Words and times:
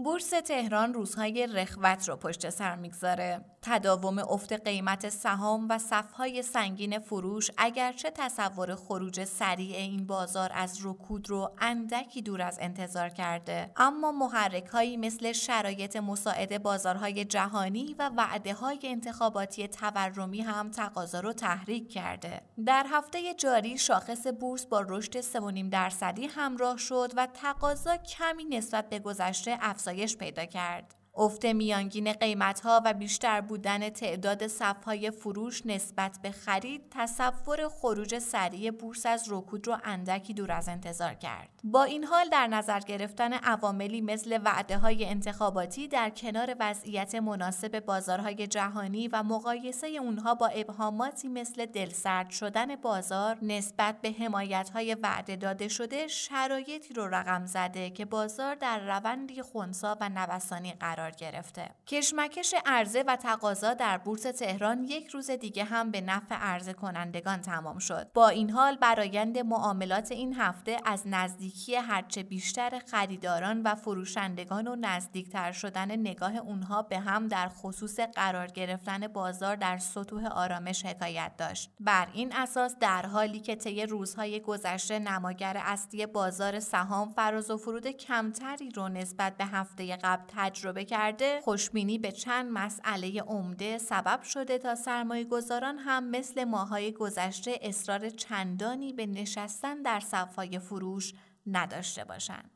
بورس 0.00 0.30
تهران 0.30 0.94
روزهای 0.94 1.46
رخوت 1.46 2.08
رو 2.08 2.16
پشت 2.16 2.50
سر 2.50 2.76
می‌گذاره. 2.76 3.44
تداوم 3.62 4.18
افت 4.18 4.52
قیمت 4.52 5.08
سهام 5.08 5.66
و 5.70 5.78
صفهای 5.78 6.42
سنگین 6.42 6.98
فروش 6.98 7.50
اگرچه 7.56 8.10
تصور 8.10 8.74
خروج 8.74 9.24
سریع 9.24 9.76
این 9.76 10.06
بازار 10.06 10.50
از 10.54 10.78
رکود 10.84 11.30
رو 11.30 11.50
اندکی 11.58 12.22
دور 12.22 12.42
از 12.42 12.58
انتظار 12.60 13.08
کرده 13.08 13.70
اما 13.76 14.12
محرک 14.12 14.66
هایی 14.66 14.96
مثل 14.96 15.32
شرایط 15.32 15.96
مساعد 15.96 16.62
بازارهای 16.62 17.24
جهانی 17.24 17.94
و 17.98 18.10
وعده 18.16 18.54
های 18.54 18.78
انتخاباتی 18.84 19.68
تورمی 19.68 20.40
هم 20.40 20.70
تقاضا 20.70 21.20
رو 21.20 21.32
تحریک 21.32 21.92
کرده. 21.92 22.42
در 22.66 22.86
هفته 22.90 23.34
جاری 23.34 23.78
شاخص 23.78 24.26
بورس 24.26 24.66
با 24.66 24.80
رشد 24.88 25.20
3.5 25.20 25.70
درصدی 25.70 26.26
همراه 26.26 26.76
شد 26.76 27.12
و 27.16 27.26
تقاضا 27.26 27.96
کمی 27.96 28.44
نسبت 28.44 28.88
به 28.88 28.98
گذشته 28.98 29.58
افزایش 29.60 29.87
پیدا 30.18 30.44
کرد. 30.44 30.94
افت 31.18 31.44
میانگین 31.44 32.12
قیمتها 32.12 32.82
و 32.84 32.94
بیشتر 32.94 33.40
بودن 33.40 33.90
تعداد 33.90 34.46
صفهای 34.46 35.10
فروش 35.10 35.66
نسبت 35.66 36.18
به 36.22 36.30
خرید 36.30 36.82
تصور 36.90 37.68
خروج 37.68 38.18
سریع 38.18 38.70
بورس 38.70 39.06
از 39.06 39.24
رکود 39.28 39.66
رو 39.66 39.76
اندکی 39.84 40.34
دور 40.34 40.52
از 40.52 40.68
انتظار 40.68 41.14
کرد. 41.14 41.48
با 41.64 41.84
این 41.84 42.04
حال 42.04 42.28
در 42.28 42.46
نظر 42.46 42.80
گرفتن 42.80 43.32
عواملی 43.32 44.00
مثل 44.00 44.38
وعده 44.44 44.78
های 44.78 45.04
انتخاباتی 45.04 45.88
در 45.88 46.10
کنار 46.10 46.56
وضعیت 46.60 47.14
مناسب 47.14 47.80
بازارهای 47.80 48.46
جهانی 48.46 49.08
و 49.08 49.22
مقایسه 49.22 49.86
اونها 49.86 50.34
با 50.34 50.46
ابهاماتی 50.46 51.28
مثل 51.28 51.66
دلسرد 51.66 52.30
شدن 52.30 52.76
بازار 52.76 53.38
نسبت 53.42 54.00
به 54.00 54.10
حمایت 54.10 54.70
های 54.70 54.94
وعده 54.94 55.36
داده 55.36 55.68
شده 55.68 56.06
شرایطی 56.06 56.94
رو 56.94 57.06
رقم 57.06 57.46
زده 57.46 57.90
که 57.90 58.04
بازار 58.04 58.54
در 58.54 58.98
روندی 58.98 59.42
خونسا 59.42 59.96
و 60.00 60.08
نوسانی 60.08 60.72
قرار 60.72 61.07
گرفته. 61.10 61.70
کشمکش 61.86 62.54
عرضه 62.66 63.04
و 63.06 63.16
تقاضا 63.16 63.74
در 63.74 63.98
بورس 63.98 64.22
تهران 64.22 64.84
یک 64.84 65.08
روز 65.08 65.30
دیگه 65.30 65.64
هم 65.64 65.90
به 65.90 66.00
نفع 66.00 66.34
عرضه 66.34 66.72
کنندگان 66.72 67.40
تمام 67.40 67.78
شد. 67.78 68.10
با 68.14 68.28
این 68.28 68.50
حال 68.50 68.76
برایند 68.76 69.38
معاملات 69.38 70.12
این 70.12 70.34
هفته 70.34 70.76
از 70.84 71.02
نزدیکی 71.06 71.74
هرچه 71.74 72.22
بیشتر 72.22 72.82
خریداران 72.86 73.62
و 73.62 73.74
فروشندگان 73.74 74.68
و 74.68 74.76
نزدیکتر 74.76 75.52
شدن 75.52 75.96
نگاه 75.96 76.36
اونها 76.36 76.82
به 76.82 76.98
هم 76.98 77.28
در 77.28 77.48
خصوص 77.48 78.00
قرار 78.00 78.46
گرفتن 78.46 79.08
بازار 79.08 79.56
در 79.56 79.78
سطوح 79.78 80.26
آرامش 80.26 80.86
حکایت 80.86 81.32
داشت. 81.38 81.70
بر 81.80 82.08
این 82.12 82.32
اساس 82.36 82.76
در 82.80 83.06
حالی 83.06 83.40
که 83.40 83.56
طی 83.56 83.86
روزهای 83.86 84.40
گذشته 84.40 84.98
نماگر 84.98 85.62
اصلی 85.64 86.06
بازار 86.06 86.60
سهام 86.60 87.12
فراز 87.12 87.50
و 87.50 87.56
فرود 87.56 87.86
کمتری 87.86 88.70
رو 88.70 88.88
نسبت 88.88 89.36
به 89.36 89.44
هفته 89.44 89.96
قبل 89.96 90.22
تجربه 90.36 90.84
کرده 90.88 91.40
خوشبینی 91.44 91.98
به 91.98 92.12
چند 92.12 92.50
مسئله 92.52 93.22
عمده 93.22 93.78
سبب 93.78 94.22
شده 94.22 94.58
تا 94.58 94.74
سرمایه 94.74 95.24
گذاران 95.24 95.78
هم 95.78 96.10
مثل 96.10 96.44
ماهای 96.44 96.92
گذشته 96.92 97.58
اصرار 97.62 98.10
چندانی 98.10 98.92
به 98.92 99.06
نشستن 99.06 99.82
در 99.82 100.00
صفهای 100.00 100.58
فروش 100.58 101.14
نداشته 101.46 102.04
باشند. 102.04 102.50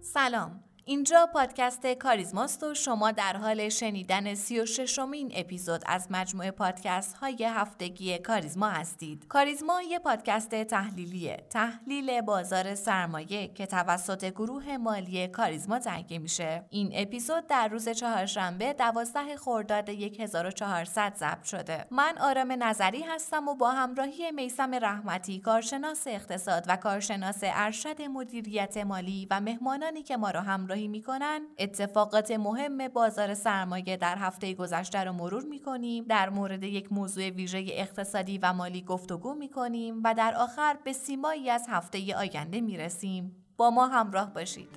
سلام 0.00 0.63
اینجا 0.86 1.28
پادکست 1.32 1.86
کاریزماست 1.86 2.62
و 2.62 2.74
شما 2.74 3.10
در 3.10 3.36
حال 3.36 3.68
شنیدن 3.68 4.34
سی 4.34 4.60
و 4.60 4.66
ششمین 4.66 5.32
اپیزود 5.34 5.82
از 5.86 6.06
مجموعه 6.10 6.50
پادکست 6.50 7.16
های 7.16 7.44
هفتگی 7.44 8.18
کاریزما 8.18 8.68
هستید. 8.68 9.26
کاریزما 9.28 9.82
یه 9.82 9.98
پادکست 9.98 10.64
تحلیلیه. 10.64 11.46
تحلیل 11.50 12.20
بازار 12.20 12.74
سرمایه 12.74 13.48
که 13.48 13.66
توسط 13.66 14.24
گروه 14.24 14.76
مالی 14.76 15.28
کاریزما 15.28 15.78
تهیه 15.78 16.18
میشه. 16.18 16.64
این 16.70 16.90
اپیزود 16.94 17.46
در 17.46 17.68
روز 17.68 17.88
چهارشنبه 17.88 18.72
12 18.72 19.36
خرداد 19.36 19.88
1400 19.88 21.14
ضبط 21.16 21.44
شده. 21.44 21.86
من 21.90 22.18
آرام 22.20 22.62
نظری 22.62 23.02
هستم 23.02 23.48
و 23.48 23.54
با 23.54 23.70
همراهی 23.70 24.30
میسم 24.30 24.74
رحمتی 24.74 25.40
کارشناس 25.40 26.06
اقتصاد 26.06 26.64
و 26.68 26.76
کارشناس 26.76 27.38
ارشد 27.42 28.02
مدیریت 28.02 28.76
مالی 28.76 29.26
و 29.30 29.40
مهمانانی 29.40 30.02
که 30.02 30.16
ما 30.16 30.30
را 30.30 30.40
همراه 30.40 30.73
همراهی 30.74 30.88
می‌کنن. 30.88 31.40
اتفاقات 31.58 32.30
مهم 32.30 32.88
بازار 32.88 33.34
سرمایه 33.34 33.96
در 33.96 34.16
هفته 34.18 34.54
گذشته 34.54 35.04
رو 35.04 35.12
مرور 35.12 35.44
می‌کنیم. 35.44 36.04
در 36.04 36.30
مورد 36.30 36.62
یک 36.62 36.92
موضوع 36.92 37.30
ویژه 37.30 37.66
اقتصادی 37.70 38.38
و 38.38 38.52
مالی 38.52 38.82
گفتگو 38.82 39.34
می‌کنیم 39.34 40.00
و 40.04 40.14
در 40.14 40.34
آخر 40.34 40.76
به 40.84 40.92
سیمایی 40.92 41.50
از 41.50 41.66
هفته 41.68 42.16
آینده 42.16 42.60
می‌رسیم. 42.60 43.36
با 43.56 43.70
ما 43.70 43.86
همراه 43.86 44.34
باشید. 44.34 44.68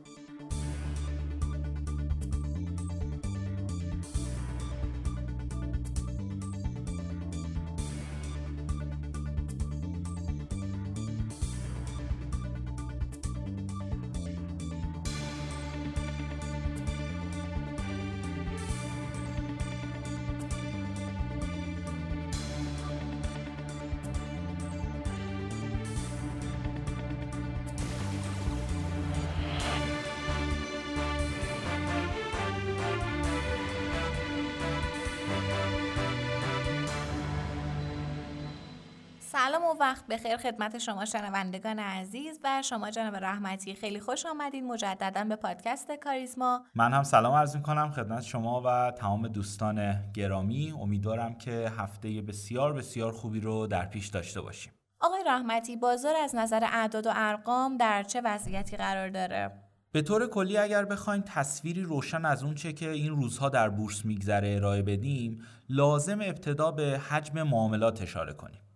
سلام 39.48 39.64
و 39.64 39.76
وقت 39.80 40.08
بخیر 40.08 40.38
خدمت 40.38 40.78
شما 40.78 41.06
شنوندگان 41.06 41.80
عزیز 41.80 42.40
و 42.44 42.62
شما 42.62 42.92
جناب 42.92 43.16
رحمتی. 43.16 43.76
خیلی 43.76 44.00
خوش 44.00 44.26
آمدین 44.26 44.68
مجددا 44.68 45.24
به 45.24 45.36
پادکست 45.36 45.92
کاریزما. 45.92 46.64
من 46.76 46.94
هم 46.94 47.04
سلام 47.04 47.34
عرض 47.34 47.56
می 47.56 47.64
کنم 47.64 47.92
خدمت 47.92 48.24
شما 48.24 48.62
و 48.66 48.92
تمام 48.92 49.28
دوستان 49.28 49.96
گرامی. 50.14 50.72
امیدوارم 50.72 51.38
که 51.38 51.72
هفته 51.78 52.22
بسیار 52.22 52.74
بسیار 52.74 53.12
خوبی 53.12 53.40
رو 53.40 53.68
در 53.68 53.86
پیش 53.86 54.08
داشته 54.08 54.42
باشیم. 54.42 54.74
آقای 55.02 55.24
رحمتی 55.28 55.76
بازار 55.76 56.16
از 56.16 56.36
نظر 56.36 56.64
اعداد 56.64 57.08
و 57.08 57.12
ارقام 57.14 57.78
در 57.78 58.04
چه 58.04 58.22
وضعیتی 58.26 58.78
قرار 58.78 59.10
داره؟ 59.10 59.52
به 59.92 60.02
طور 60.02 60.28
کلی 60.28 60.58
اگر 60.58 60.86
بخوایم 60.86 61.24
تصویری 61.28 61.82
روشن 61.82 62.26
از 62.26 62.44
اون 62.44 62.56
چه 62.56 62.74
که 62.74 62.90
این 62.90 63.16
روزها 63.16 63.50
در 63.50 63.70
بورس 63.70 64.06
میگذره 64.06 64.56
ارائه 64.56 64.82
بدیم 64.82 65.42
لازم 65.70 66.22
ابتدا 66.22 66.72
به 66.72 67.02
حجم 67.10 67.44
معاملات 67.44 68.02
اشاره 68.02 68.34
کنیم. 68.34 68.67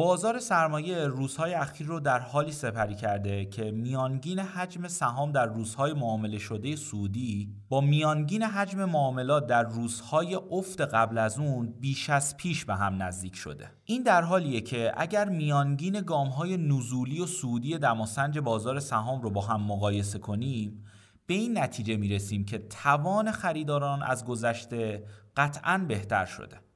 بازار 0.00 0.38
سرمایه 0.38 1.06
روزهای 1.06 1.54
اخیر 1.54 1.86
رو 1.86 2.00
در 2.00 2.18
حالی 2.18 2.52
سپری 2.52 2.94
کرده 2.94 3.44
که 3.44 3.70
میانگین 3.70 4.38
حجم 4.38 4.88
سهام 4.88 5.32
در 5.32 5.46
روزهای 5.46 5.92
معامله 5.92 6.38
شده 6.38 6.76
سودی 6.76 7.54
با 7.68 7.80
میانگین 7.80 8.42
حجم 8.42 8.84
معاملات 8.84 9.46
در 9.46 9.62
روزهای 9.62 10.34
افت 10.34 10.80
قبل 10.80 11.18
از 11.18 11.38
اون 11.38 11.74
بیش 11.80 12.10
از 12.10 12.36
پیش 12.36 12.64
به 12.64 12.74
هم 12.74 13.02
نزدیک 13.02 13.36
شده. 13.36 13.70
این 13.84 14.02
در 14.02 14.22
حالیه 14.22 14.60
که 14.60 14.92
اگر 14.96 15.28
میانگین 15.28 16.00
گامهای 16.00 16.56
نزولی 16.56 17.20
و 17.20 17.26
سودی 17.26 17.78
دماسنج 17.78 18.38
بازار 18.38 18.80
سهام 18.80 19.22
رو 19.22 19.30
با 19.30 19.40
هم 19.40 19.62
مقایسه 19.62 20.18
کنیم 20.18 20.84
به 21.26 21.34
این 21.34 21.58
نتیجه 21.58 21.96
می‌رسیم 21.96 22.44
که 22.44 22.58
توان 22.58 23.32
خریداران 23.32 24.02
از 24.02 24.24
گذشته 24.24 25.04
قطعا 25.36 25.84
بهتر 25.88 26.24
شده. 26.24 26.69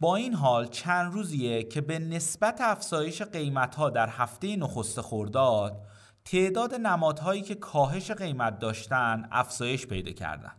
با 0.00 0.16
این 0.16 0.34
حال 0.34 0.66
چند 0.66 1.12
روزیه 1.12 1.62
که 1.62 1.80
به 1.80 1.98
نسبت 1.98 2.60
افزایش 2.60 3.22
قیمتها 3.22 3.90
در 3.90 4.08
هفته 4.08 4.56
نخست 4.56 5.00
خورداد 5.00 5.80
تعداد 6.24 6.74
نمادهایی 6.74 7.42
که 7.42 7.54
کاهش 7.54 8.10
قیمت 8.10 8.58
داشتن 8.58 9.28
افزایش 9.32 9.86
پیدا 9.86 10.12
کردن. 10.12 10.52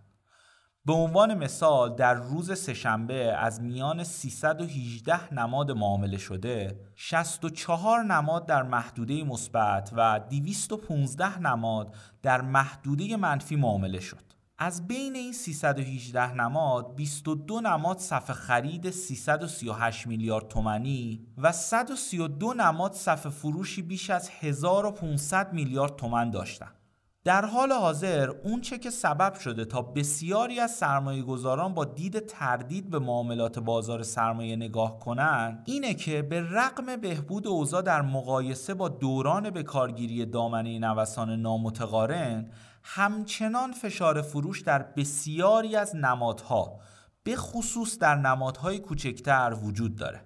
به 0.86 0.94
عنوان 0.94 1.34
مثال 1.34 1.96
در 1.96 2.14
روز 2.14 2.60
سهشنبه 2.60 3.34
از 3.38 3.62
میان 3.62 4.04
318 4.04 5.34
نماد 5.34 5.72
معامله 5.72 6.18
شده 6.18 6.80
64 6.96 8.04
نماد 8.04 8.46
در 8.46 8.64
محدوده 8.64 9.24
مثبت 9.24 9.92
و 9.96 10.20
215 10.30 11.40
نماد 11.40 11.96
در 12.22 12.42
محدوده 12.42 13.18
منفی 13.18 13.56
معامله 13.56 14.00
شد. 14.00 14.41
از 14.64 14.88
بین 14.88 15.16
این 15.16 15.34
318 15.34 16.34
نماد 16.34 16.96
22 16.96 17.62
نماد 17.62 17.98
صف 17.98 18.32
خرید 18.32 18.90
338 18.90 20.08
میلیارد 20.08 20.48
تومانی 20.48 21.28
و 21.38 21.52
132 21.52 22.54
نماد 22.54 22.94
صف 22.94 23.28
فروشی 23.28 23.82
بیش 23.82 24.10
از 24.10 24.30
1500 24.40 25.54
میلیارد 25.54 25.96
تومن 25.96 26.30
داشتند. 26.30 26.76
در 27.24 27.46
حال 27.46 27.72
حاضر 27.72 28.30
اون 28.30 28.62
چه 28.62 28.78
که 28.78 28.90
سبب 28.90 29.34
شده 29.34 29.66
تا 29.66 29.82
بسیاری 29.82 30.60
از 30.60 30.72
سرمایه 30.72 31.24
گذاران 31.24 31.74
با 31.74 31.86
دید 31.86 32.20
تردید 32.20 32.90
به 32.90 33.00
معاملات 33.00 33.60
بازار 33.60 34.04
سرمایه 34.04 34.56
نگاه 34.56 35.00
کنند 35.00 35.64
اینه 35.66 35.94
که 35.94 36.22
به 36.22 36.42
رغم 36.42 36.96
بهبود 36.96 37.48
اوضاع 37.48 37.82
در 37.82 38.02
مقایسه 38.02 38.74
با 38.74 38.90
دوران 38.90 39.50
به 39.50 39.64
کارگیری 39.64 40.26
دامنه 40.26 40.80
نوسان 40.80 41.42
نامتقارن 41.42 42.52
همچنان 42.84 43.72
فشار 43.72 44.22
فروش 44.22 44.62
در 44.62 44.84
بسیاری 44.84 45.76
از 45.76 45.96
نمادها 45.96 46.80
به 47.24 47.36
خصوص 47.36 47.98
در 47.98 48.16
نمادهای 48.16 48.80
کوچکتر 48.80 49.58
وجود 49.64 49.96
داره. 49.96 50.22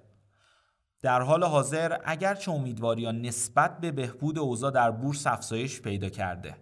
در 1.02 1.22
حال 1.22 1.44
حاضر 1.44 1.98
اگرچه 2.06 2.52
امیدواریان 2.52 3.22
نسبت 3.22 3.80
به 3.80 3.92
بهبود 3.92 4.40
اوضاع 4.40 4.72
در 4.72 4.92
بورس 4.92 5.28
افزایش 5.28 5.82
پیدا 5.82 6.10
کرده 6.10 6.56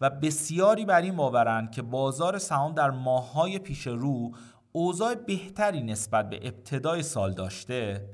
و 0.00 0.10
بسیاری 0.10 0.84
بر 0.84 1.00
این 1.00 1.16
باورند 1.16 1.70
که 1.70 1.82
بازار 1.82 2.38
سهام 2.38 2.74
در 2.74 2.90
ماههای 2.90 3.58
پیش 3.58 3.86
رو 3.86 4.34
اوضاع 4.72 5.14
بهتری 5.14 5.82
نسبت 5.82 6.30
به 6.30 6.36
ابتدای 6.42 7.02
سال 7.02 7.32
داشته 7.32 8.08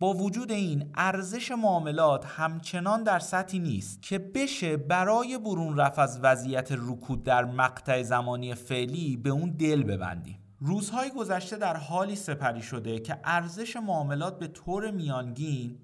با 0.00 0.14
وجود 0.14 0.52
این 0.52 0.90
ارزش 0.94 1.50
معاملات 1.50 2.26
همچنان 2.26 3.02
در 3.02 3.18
سطحی 3.18 3.58
نیست 3.58 4.02
که 4.02 4.18
بشه 4.18 4.76
برای 4.76 5.38
برون 5.38 5.76
رفت 5.76 5.98
از 5.98 6.20
وضعیت 6.22 6.68
رکود 6.72 7.22
در 7.22 7.44
مقطع 7.44 8.02
زمانی 8.02 8.54
فعلی 8.54 9.16
به 9.16 9.30
اون 9.30 9.50
دل 9.50 9.82
ببندیم. 9.82 10.38
روزهای 10.60 11.10
گذشته 11.10 11.56
در 11.56 11.76
حالی 11.76 12.16
سپری 12.16 12.62
شده 12.62 12.98
که 12.98 13.20
ارزش 13.24 13.76
معاملات 13.76 14.38
به 14.38 14.46
طور 14.46 14.90
میانگین 14.90 15.78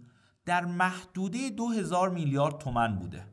در 0.45 0.65
محدوده 0.65 1.51
2000 1.51 2.11
میلیارد 2.11 2.59
تومن 2.59 2.99
بوده. 2.99 3.27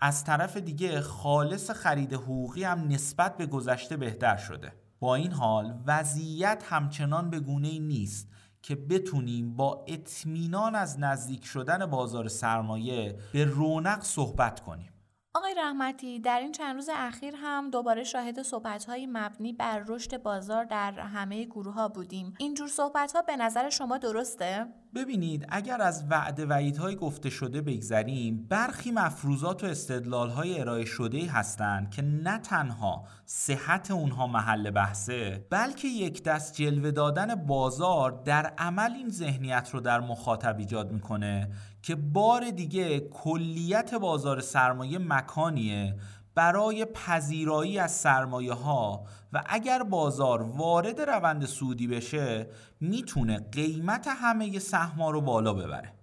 از 0.00 0.24
طرف 0.24 0.56
دیگه 0.56 1.00
خالص 1.00 1.70
خرید 1.70 2.12
حقوقی 2.12 2.64
هم 2.64 2.88
نسبت 2.88 3.36
به 3.36 3.46
گذشته 3.46 3.96
بهتر 3.96 4.36
شده. 4.36 4.72
با 5.00 5.14
این 5.14 5.32
حال 5.32 5.82
وضعیت 5.86 6.64
همچنان 6.68 7.30
به 7.30 7.40
گونه 7.40 7.78
نیست. 7.78 8.28
که 8.62 8.76
بتونیم 8.76 9.56
با 9.56 9.84
اطمینان 9.88 10.74
از 10.74 11.00
نزدیک 11.00 11.44
شدن 11.44 11.86
بازار 11.86 12.28
سرمایه 12.28 13.18
به 13.32 13.44
رونق 13.44 14.02
صحبت 14.02 14.60
کنیم 14.60 14.92
آقای 15.34 15.54
رحمتی 15.54 16.20
در 16.20 16.40
این 16.40 16.52
چند 16.52 16.74
روز 16.74 16.88
اخیر 16.92 17.34
هم 17.36 17.70
دوباره 17.70 18.04
شاهد 18.04 18.42
صحبت‌های 18.42 19.06
مبنی 19.06 19.52
بر 19.52 19.84
رشد 19.88 20.22
بازار 20.22 20.64
در 20.64 20.92
همه 20.92 21.44
گروه 21.44 21.74
ها 21.74 21.88
بودیم 21.88 22.34
اینجور 22.38 22.68
صحبت 22.68 23.16
به 23.26 23.36
نظر 23.36 23.70
شما 23.70 23.98
درسته؟ 23.98 24.66
ببینید 24.94 25.46
اگر 25.48 25.82
از 25.82 26.04
وعده 26.10 26.46
وعیدهای 26.46 26.96
گفته 26.96 27.30
شده 27.30 27.60
بگذریم 27.60 28.46
برخی 28.48 28.90
مفروضات 28.90 29.64
و 29.64 29.66
استدلالهای 29.66 30.60
ارائه 30.60 30.84
شده 30.84 31.30
هستند 31.30 31.90
که 31.90 32.02
نه 32.02 32.38
تنها 32.38 33.04
صحت 33.26 33.90
اونها 33.90 34.26
محل 34.26 34.70
بحثه 34.70 35.46
بلکه 35.50 35.88
یک 35.88 36.22
دست 36.22 36.54
جلوه 36.54 36.90
دادن 36.90 37.34
بازار 37.34 38.22
در 38.24 38.46
عمل 38.58 38.92
این 38.92 39.08
ذهنیت 39.08 39.70
رو 39.72 39.80
در 39.80 40.00
مخاطب 40.00 40.58
ایجاد 40.58 40.92
می‌کنه 40.92 41.50
که 41.82 41.94
بار 41.94 42.50
دیگه 42.50 43.00
کلیت 43.00 43.94
بازار 43.94 44.40
سرمایه 44.40 44.98
مکانیه 44.98 45.96
برای 46.34 46.84
پذیرایی 46.84 47.78
از 47.78 47.92
سرمایه 47.92 48.52
ها 48.52 49.04
و 49.32 49.42
اگر 49.46 49.82
بازار 49.82 50.42
وارد 50.42 51.00
روند 51.00 51.46
سودی 51.46 51.86
بشه 51.86 52.46
می‌تونه 52.80 53.38
قیمت 53.52 54.08
همه 54.08 54.58
سهما 54.58 55.10
رو 55.10 55.20
بالا 55.20 55.54
ببره. 55.54 55.94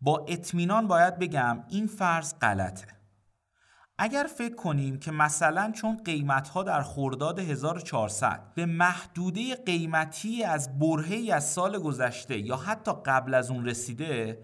با 0.00 0.24
اطمینان 0.28 0.88
باید 0.88 1.18
بگم 1.18 1.64
این 1.68 1.86
فرض 1.86 2.34
غلطه. 2.40 2.86
اگر 3.98 4.26
فکر 4.38 4.54
کنیم 4.54 4.98
که 4.98 5.10
مثلا 5.10 5.72
چون 5.72 5.96
قیمت 6.04 6.48
ها 6.48 6.62
در 6.62 6.82
خرداد 6.82 7.38
1400 7.38 8.52
به 8.54 8.66
محدوده 8.66 9.54
قیمتی 9.54 10.44
از 10.44 10.78
برهی 10.78 11.32
از 11.32 11.50
سال 11.50 11.78
گذشته 11.78 12.38
یا 12.38 12.56
حتی 12.56 12.92
قبل 13.06 13.34
از 13.34 13.50
اون 13.50 13.66
رسیده 13.66 14.42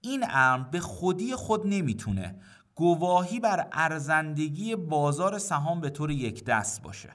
این 0.00 0.24
امر 0.30 0.68
به 0.68 0.80
خودی 0.80 1.34
خود 1.34 1.66
نمی‌تونه 1.66 2.40
گواهی 2.78 3.40
بر 3.40 3.68
ارزندگی 3.72 4.76
بازار 4.76 5.38
سهام 5.38 5.80
به 5.80 5.90
طور 5.90 6.10
یک 6.10 6.44
دست 6.44 6.82
باشه. 6.82 7.10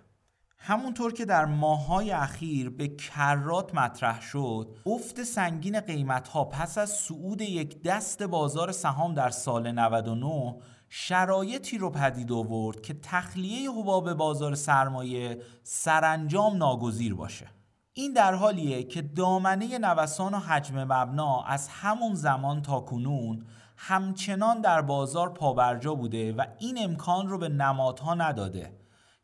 همونطور 0.57 1.13
که 1.13 1.25
در 1.25 1.45
ماههای 1.45 2.11
اخیر 2.11 2.69
به 2.69 2.87
کرات 2.87 3.75
مطرح 3.75 4.21
شد 4.21 4.77
افت 4.85 5.23
سنگین 5.23 5.79
قیمت 5.79 6.27
ها 6.27 6.45
پس 6.45 6.77
از 6.77 6.89
صعود 6.89 7.41
یک 7.41 7.83
دست 7.83 8.23
بازار 8.23 8.71
سهام 8.71 9.13
در 9.13 9.29
سال 9.29 9.71
99 9.71 10.55
شرایطی 10.89 11.77
رو 11.77 11.89
پدید 11.89 12.31
آورد 12.31 12.81
که 12.81 12.93
تخلیه 12.93 13.71
حباب 13.71 14.13
بازار 14.13 14.55
سرمایه 14.55 15.41
سرانجام 15.63 16.57
ناگزیر 16.57 17.15
باشه. 17.15 17.47
این 17.93 18.13
در 18.13 18.33
حالیه 18.33 18.83
که 18.83 19.01
دامنه 19.01 19.77
نوسان 19.77 20.33
و 20.33 20.37
حجم 20.37 20.83
مبنا 20.83 21.43
از 21.43 21.67
همون 21.67 22.13
زمان 22.13 22.61
تا 22.61 22.79
کنون 22.79 23.45
همچنان 23.85 24.61
در 24.61 24.81
بازار 24.81 25.29
پابرجا 25.29 25.95
بوده 25.95 26.33
و 26.33 26.45
این 26.59 26.83
امکان 26.83 27.27
رو 27.27 27.37
به 27.37 27.49
نمادها 27.49 28.13
نداده 28.13 28.73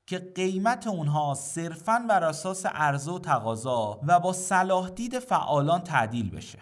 که 0.07 0.31
قیمت 0.35 0.87
اونها 0.87 1.33
صرفاً 1.33 2.05
بر 2.09 2.23
اساس 2.23 2.65
عرضه 2.65 3.11
و 3.11 3.19
تقاضا 3.19 3.99
و 4.07 4.19
با 4.19 4.33
صلاح 4.33 4.89
دید 4.89 5.19
فعالان 5.19 5.81
تعدیل 5.81 6.29
بشه. 6.29 6.59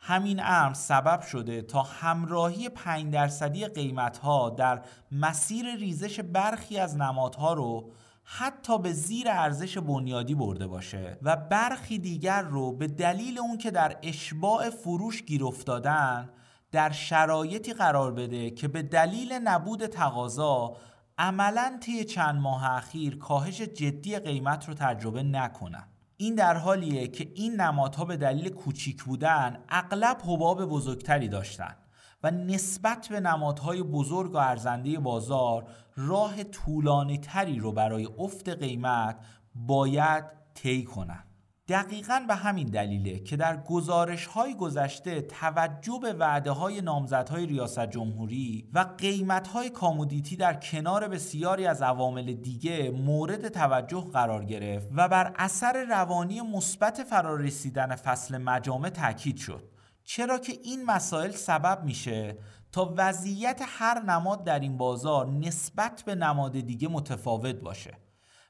همین 0.00 0.40
امر 0.42 0.74
سبب 0.74 1.20
شده 1.20 1.62
تا 1.62 1.82
همراهی 1.82 2.68
5 2.68 3.12
درصدی 3.12 3.66
قیمت 3.66 4.18
ها 4.18 4.50
در 4.50 4.82
مسیر 5.12 5.76
ریزش 5.76 6.20
برخی 6.20 6.78
از 6.78 6.96
نمادها 6.96 7.52
رو 7.52 7.90
حتی 8.24 8.78
به 8.78 8.92
زیر 8.92 9.30
ارزش 9.30 9.78
بنیادی 9.78 10.34
برده 10.34 10.66
باشه 10.66 11.18
و 11.22 11.36
برخی 11.36 11.98
دیگر 11.98 12.42
رو 12.42 12.72
به 12.72 12.86
دلیل 12.86 13.38
اون 13.38 13.58
که 13.58 13.70
در 13.70 13.96
اشباع 14.02 14.70
فروش 14.70 15.22
گیر 15.22 15.44
افتادن 15.44 16.30
در 16.72 16.90
شرایطی 16.90 17.72
قرار 17.72 18.12
بده 18.12 18.50
که 18.50 18.68
به 18.68 18.82
دلیل 18.82 19.32
نبود 19.32 19.86
تقاضا 19.86 20.76
عملا 21.18 21.78
طی 21.82 22.04
چند 22.04 22.40
ماه 22.40 22.70
اخیر 22.70 23.18
کاهش 23.18 23.60
جدی 23.60 24.18
قیمت 24.18 24.68
رو 24.68 24.74
تجربه 24.74 25.22
نکنن 25.22 25.88
این 26.16 26.34
در 26.34 26.56
حالیه 26.56 27.08
که 27.08 27.32
این 27.34 27.60
نمادها 27.60 28.04
به 28.04 28.16
دلیل 28.16 28.48
کوچیک 28.48 29.04
بودن 29.04 29.58
اغلب 29.68 30.16
حباب 30.24 30.64
بزرگتری 30.64 31.28
داشتن 31.28 31.76
و 32.22 32.30
نسبت 32.30 33.08
به 33.10 33.20
نمادهای 33.20 33.82
بزرگ 33.82 34.34
و 34.34 34.36
ارزنده 34.36 34.98
بازار 34.98 35.66
راه 35.96 36.44
طولانی 36.44 37.18
تری 37.18 37.58
رو 37.58 37.72
برای 37.72 38.08
افت 38.18 38.48
قیمت 38.48 39.16
باید 39.54 40.24
طی 40.54 40.84
کنند. 40.84 41.27
دقیقا 41.68 42.24
به 42.28 42.34
همین 42.34 42.66
دلیله 42.66 43.18
که 43.18 43.36
در 43.36 43.56
گزارش 43.56 44.26
های 44.26 44.54
گذشته 44.54 45.20
توجه 45.20 45.98
به 46.02 46.12
وعده 46.12 46.50
های 46.50 46.80
نامزدهای 46.80 47.46
ریاست 47.46 47.86
جمهوری 47.86 48.68
و 48.72 48.86
قیمت 48.98 49.48
های 49.48 49.70
کامودیتی 49.70 50.36
در 50.36 50.54
کنار 50.54 51.08
بسیاری 51.08 51.66
از 51.66 51.82
عوامل 51.82 52.32
دیگه 52.32 52.90
مورد 52.90 53.48
توجه 53.48 54.00
قرار 54.12 54.44
گرفت 54.44 54.88
و 54.96 55.08
بر 55.08 55.34
اثر 55.36 55.84
روانی 55.84 56.40
مثبت 56.40 57.02
فرارسیدن 57.02 57.96
فصل 57.96 58.38
مجامع 58.38 58.88
تاکید 58.88 59.36
شد. 59.36 59.68
چرا 60.04 60.38
که 60.38 60.52
این 60.64 60.84
مسائل 60.84 61.30
سبب 61.30 61.84
میشه 61.84 62.38
تا 62.72 62.94
وضعیت 62.96 63.60
هر 63.66 64.02
نماد 64.02 64.44
در 64.44 64.60
این 64.60 64.78
بازار 64.78 65.26
نسبت 65.26 66.02
به 66.06 66.14
نماد 66.14 66.60
دیگه 66.60 66.88
متفاوت 66.88 67.54
باشه. 67.54 68.07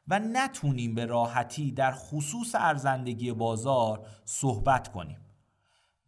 و 0.08 0.18
نتونیم 0.18 0.94
به 0.94 1.06
راحتی 1.06 1.72
در 1.72 1.92
خصوص 1.92 2.54
ارزندگی 2.54 3.32
بازار 3.32 4.06
صحبت 4.24 4.88
کنیم. 4.88 5.18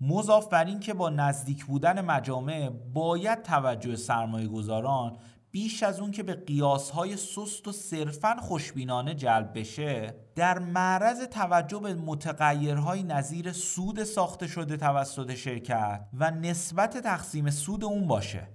مضاف 0.01 0.49
بر 0.49 0.65
این 0.65 0.81
که 0.81 0.95
با 0.95 1.11
نزدیک 1.11 1.65
بودن 1.65 2.01
مجامع 2.01 2.69
باید 2.95 3.43
توجه 3.43 3.97
سرمایه 3.97 4.49
گذاران 4.49 5.17
بیش 5.51 5.83
از 5.83 6.01
اون 6.01 6.11
که 6.11 6.23
به 6.23 6.35
قیاسهای 6.35 7.17
سست 7.17 7.69
و 7.69 7.73
صرفا 7.73 8.37
خوشبینانه 8.37 9.15
جلب 9.15 9.59
بشه 9.59 10.15
در 10.35 10.59
معرض 10.59 11.23
توجه 11.23 11.79
به 11.79 11.95
متغیرهای 11.95 13.03
نظیر 13.03 13.53
سود 13.53 14.05
ساخته 14.05 14.47
شده 14.47 14.77
توسط 14.77 15.35
شرکت 15.35 16.09
و 16.13 16.31
نسبت 16.31 16.99
تقسیم 16.99 17.51
سود 17.51 17.85
اون 17.85 18.07
باشه 18.07 18.49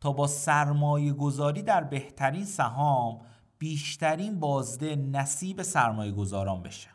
تا 0.00 0.12
با 0.12 0.26
سرمایه 0.26 1.12
گذاری 1.12 1.62
در 1.62 1.84
بهترین 1.84 2.44
سهام 2.44 3.20
بیشترین 3.62 4.40
بازده 4.40 4.96
نصیب 4.96 5.62
سرمایه 5.62 6.12
گذاران 6.12 6.62
بشه. 6.62 6.88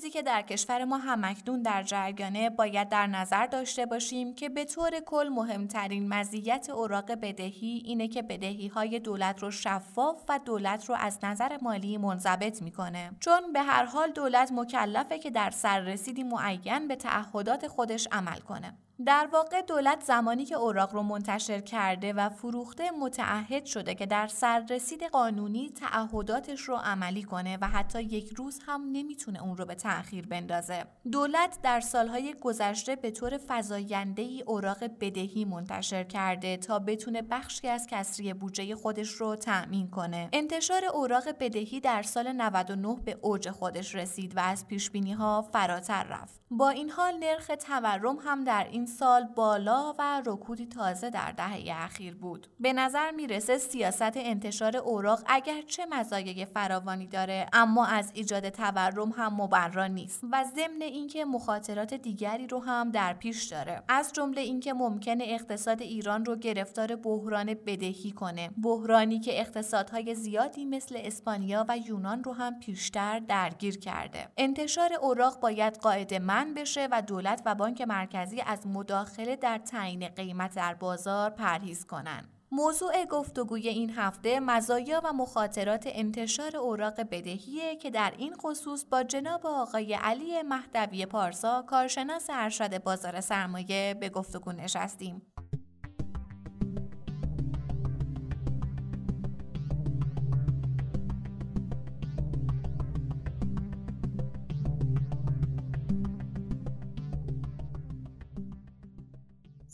چیزی 0.00 0.10
که 0.10 0.22
در 0.22 0.42
کشور 0.42 0.84
ما 0.84 0.98
همکنون 0.98 1.62
در 1.62 1.82
جریانه 1.82 2.50
باید 2.50 2.88
در 2.88 3.06
نظر 3.06 3.46
داشته 3.46 3.86
باشیم 3.86 4.34
که 4.34 4.48
به 4.48 4.64
طور 4.64 5.00
کل 5.00 5.28
مهمترین 5.28 6.08
مزیت 6.08 6.70
اوراق 6.70 7.12
بدهی 7.12 7.82
اینه 7.84 8.08
که 8.08 8.22
بدهی 8.22 8.68
های 8.68 8.98
دولت 8.98 9.42
رو 9.42 9.50
شفاف 9.50 10.16
و 10.28 10.40
دولت 10.44 10.84
رو 10.84 10.94
از 10.98 11.18
نظر 11.22 11.58
مالی 11.62 11.98
منضبط 11.98 12.62
می‌کنه. 12.62 13.10
چون 13.20 13.52
به 13.52 13.62
هر 13.62 13.84
حال 13.84 14.10
دولت 14.10 14.52
مکلفه 14.52 15.18
که 15.18 15.30
در 15.30 15.50
سررسیدی 15.50 16.22
معین 16.22 16.88
به 16.88 16.96
تعهدات 16.96 17.68
خودش 17.68 18.08
عمل 18.12 18.38
کنه. 18.38 18.76
در 19.06 19.28
واقع 19.32 19.62
دولت 19.62 20.04
زمانی 20.04 20.44
که 20.44 20.54
اوراق 20.54 20.94
رو 20.94 21.02
منتشر 21.02 21.60
کرده 21.60 22.12
و 22.12 22.28
فروخته 22.28 22.90
متعهد 22.90 23.64
شده 23.64 23.94
که 23.94 24.06
در 24.06 24.26
سررسید 24.26 25.02
قانونی 25.02 25.70
تعهداتش 25.70 26.60
رو 26.60 26.76
عملی 26.76 27.22
کنه 27.22 27.58
و 27.60 27.68
حتی 27.68 28.02
یک 28.02 28.28
روز 28.36 28.60
هم 28.66 28.88
نمی‌تونه 28.92 29.42
اون 29.42 29.56
رو 29.56 29.64
به 29.64 29.74
تأخیر 29.74 30.26
بندازه. 30.26 30.84
دولت 31.12 31.58
در 31.62 31.80
سالهای 31.80 32.34
گذشته 32.40 32.96
به 32.96 33.10
طور 33.10 33.40
فزاینده 33.48 34.22
ای 34.22 34.42
اوراق 34.42 34.84
بدهی 35.00 35.44
منتشر 35.44 36.04
کرده 36.04 36.56
تا 36.56 36.78
بتونه 36.78 37.22
بخشی 37.22 37.68
از 37.68 37.86
کسری 37.90 38.34
بودجه 38.34 38.74
خودش 38.74 39.10
رو 39.10 39.36
تأمین 39.36 39.90
کنه. 39.90 40.28
انتشار 40.32 40.84
اوراق 40.84 41.28
بدهی 41.40 41.80
در 41.80 42.02
سال 42.02 42.32
99 42.32 42.96
به 43.04 43.18
اوج 43.22 43.50
خودش 43.50 43.94
رسید 43.94 44.36
و 44.36 44.40
از 44.40 44.66
پیش 44.66 44.90
ها 45.18 45.42
فراتر 45.52 46.04
رفت. 46.04 46.39
با 46.52 46.68
این 46.68 46.90
حال 46.90 47.14
نرخ 47.18 47.50
تورم 47.66 48.16
هم 48.16 48.44
در 48.44 48.66
این 48.70 48.86
سال 48.86 49.24
بالا 49.24 49.94
و 49.98 50.22
رکودی 50.26 50.66
تازه 50.66 51.10
در 51.10 51.32
دهه 51.32 51.64
اخیر 51.84 52.14
بود. 52.14 52.46
به 52.60 52.72
نظر 52.72 53.10
می‌رسه 53.10 53.58
سیاست 53.58 54.16
انتشار 54.16 54.76
اوراق 54.76 55.22
اگر 55.26 55.62
چه 55.62 55.86
مزایای 55.86 56.44
فراوانی 56.44 57.06
داره 57.06 57.46
اما 57.52 57.86
از 57.86 58.10
ایجاد 58.14 58.48
تورم 58.48 59.08
هم 59.10 59.40
مبرا 59.40 59.86
نیست 59.86 60.24
و 60.32 60.44
ضمن 60.44 60.82
اینکه 60.82 61.24
مخاطرات 61.24 61.94
دیگری 61.94 62.46
رو 62.46 62.62
هم 62.62 62.90
در 62.90 63.12
پیش 63.12 63.44
داره. 63.44 63.82
از 63.88 64.12
جمله 64.12 64.40
اینکه 64.40 64.72
ممکنه 64.72 65.24
اقتصاد 65.26 65.82
ایران 65.82 66.24
رو 66.24 66.36
گرفتار 66.36 66.96
بحران 66.96 67.54
بدهی 67.54 68.10
کنه. 68.10 68.50
بحرانی 68.62 69.20
که 69.20 69.40
اقتصادهای 69.40 70.14
زیادی 70.14 70.64
مثل 70.64 70.98
اسپانیا 70.98 71.66
و 71.68 71.78
یونان 71.78 72.24
رو 72.24 72.32
هم 72.32 72.60
پیشتر 72.60 73.18
درگیر 73.18 73.78
کرده. 73.78 74.28
انتشار 74.36 74.92
اوراق 74.92 75.40
باید 75.40 75.76
قاعده 75.76 76.18
من 76.40 76.54
بشه 76.54 76.88
و 76.92 77.02
دولت 77.02 77.42
و 77.46 77.54
بانک 77.54 77.80
مرکزی 77.80 78.40
از 78.40 78.66
مداخله 78.66 79.36
در 79.36 79.58
تعیین 79.58 80.08
قیمت 80.08 80.54
در 80.54 80.74
بازار 80.74 81.30
پرهیز 81.30 81.86
کنند. 81.86 82.28
موضوع 82.52 83.04
گفتگوی 83.04 83.68
این 83.68 83.90
هفته 83.90 84.40
مزایا 84.40 85.00
و 85.04 85.12
مخاطرات 85.12 85.82
انتشار 85.86 86.56
اوراق 86.56 87.00
بدهیه 87.00 87.76
که 87.76 87.90
در 87.90 88.12
این 88.18 88.34
خصوص 88.34 88.84
با 88.84 89.02
جناب 89.02 89.46
آقای 89.46 89.94
علی 89.94 90.42
مهدوی 90.42 91.06
پارسا 91.06 91.62
کارشناس 91.62 92.26
ارشد 92.30 92.82
بازار 92.82 93.20
سرمایه 93.20 93.96
به 94.00 94.08
گفتگو 94.08 94.52
نشستیم. 94.52 95.22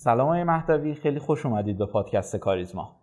سلام 0.06 0.28
های 0.28 0.44
مهدوی 0.44 0.94
خیلی 0.94 1.18
خوش 1.18 1.46
اومدید 1.46 1.78
به 1.78 1.86
پادکست 1.86 2.36
کاریزما. 2.36 2.96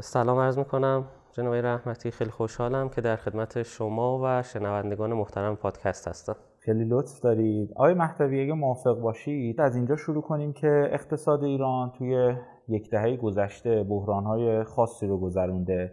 سلام 0.00 0.38
عرض 0.38 0.58
می‌کنم. 0.58 1.04
جناب 1.32 1.54
رحمتی 1.54 2.10
خیلی 2.10 2.30
خوشحالم 2.30 2.88
که 2.88 3.00
در 3.00 3.16
خدمت 3.16 3.62
شما 3.62 4.20
و 4.24 4.42
شنوندگان 4.42 5.12
محترم 5.12 5.56
پادکست 5.56 6.08
هستم. 6.08 6.36
خیلی 6.58 6.84
لطف 6.84 7.20
دارید. 7.20 7.72
آقای 7.76 7.94
مهدوی 7.94 8.42
اگه 8.42 8.52
موافق 8.52 9.00
باشید 9.00 9.60
از 9.60 9.76
اینجا 9.76 9.96
شروع 9.96 10.22
کنیم 10.22 10.52
که 10.52 10.88
اقتصاد 10.92 11.44
ایران 11.44 11.90
توی 11.98 12.34
یک 12.68 12.90
دهه 12.90 13.16
گذشته 13.16 13.82
بحرانهای 13.82 14.64
خاصی 14.64 15.06
رو 15.06 15.18
گذرونده. 15.18 15.92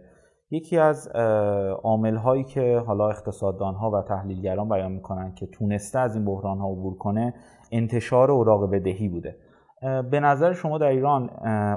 یکی 0.50 0.78
از 0.78 1.08
عامل 1.82 2.16
هایی 2.16 2.44
که 2.44 2.82
حالا 2.86 3.08
اقتصاددان 3.08 3.74
ها 3.74 3.90
و 3.90 4.02
تحلیلگران 4.02 4.68
بیان 4.68 4.92
می‌کنن 4.92 5.34
که 5.34 5.46
تونسته 5.46 5.98
از 5.98 6.16
این 6.16 6.24
بحران 6.24 6.58
ها 6.58 6.70
عبور 6.70 6.98
کنه 6.98 7.34
انتشار 7.72 8.30
اوراق 8.30 8.70
بدهی 8.70 9.08
بوده. 9.08 9.36
به 9.82 10.20
نظر 10.20 10.52
شما 10.52 10.78
در 10.78 10.86
ایران 10.86 11.30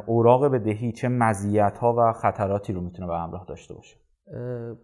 اوراق 0.06 0.46
بدهی 0.46 0.92
چه 0.92 1.08
مزیت 1.08 1.78
ها 1.78 1.96
و 1.98 2.14
خطراتی 2.14 2.74
رو 2.74 2.82
می‌تونه 2.82 3.08
به 3.08 3.18
همراه 3.18 3.46
داشته 3.46 3.74
باشه؟ 3.74 3.98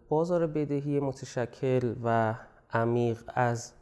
بازار 0.08 0.46
بدهی 0.46 1.00
متشکل 1.00 1.94
و 2.04 2.34
عمیق 2.72 3.18
از 3.34 3.72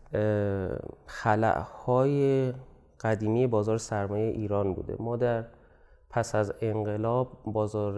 خلعهای 1.06 2.52
قدیمی 3.00 3.46
بازار 3.46 3.78
سرمایه 3.78 4.26
ایران 4.26 4.74
بوده. 4.74 4.96
ما 4.98 5.16
در 5.16 5.44
پس 6.10 6.34
از 6.34 6.52
انقلاب 6.60 7.28
بازار 7.44 7.94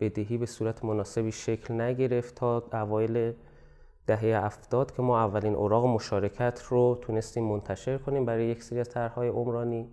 بدهی 0.00 0.38
به 0.38 0.46
صورت 0.46 0.84
مناسبی 0.84 1.32
شکل 1.32 1.80
نگرفت 1.80 2.34
تا 2.34 2.62
اوایل 2.72 3.32
دهه 4.06 4.44
افتاد 4.44 4.92
که 4.92 5.02
ما 5.02 5.20
اولین 5.20 5.54
اوراق 5.54 5.86
مشارکت 5.86 6.62
رو 6.68 6.98
تونستیم 7.00 7.44
منتشر 7.44 7.98
کنیم 7.98 8.24
برای 8.24 8.46
یک 8.46 8.62
سری 8.62 8.80
از 8.80 8.88
طرحهای 8.88 9.28
عمرانی. 9.28 9.88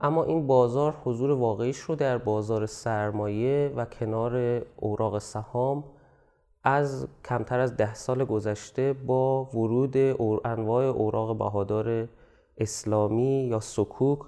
اما 0.00 0.24
این 0.24 0.46
بازار 0.46 0.94
حضور 1.04 1.30
واقعیش 1.30 1.78
رو 1.78 1.94
در 1.94 2.18
بازار 2.18 2.66
سرمایه 2.66 3.72
و 3.76 3.84
کنار 3.84 4.62
اوراق 4.76 5.18
سهام 5.18 5.84
از 6.64 7.08
کمتر 7.24 7.60
از 7.60 7.76
ده 7.76 7.94
سال 7.94 8.24
گذشته 8.24 8.92
با 8.92 9.44
ورود 9.44 9.96
انواع 10.44 10.84
اوراق 10.84 11.38
بهادار 11.38 12.08
اسلامی 12.58 13.48
یا 13.50 13.60
سکوک 13.60 14.18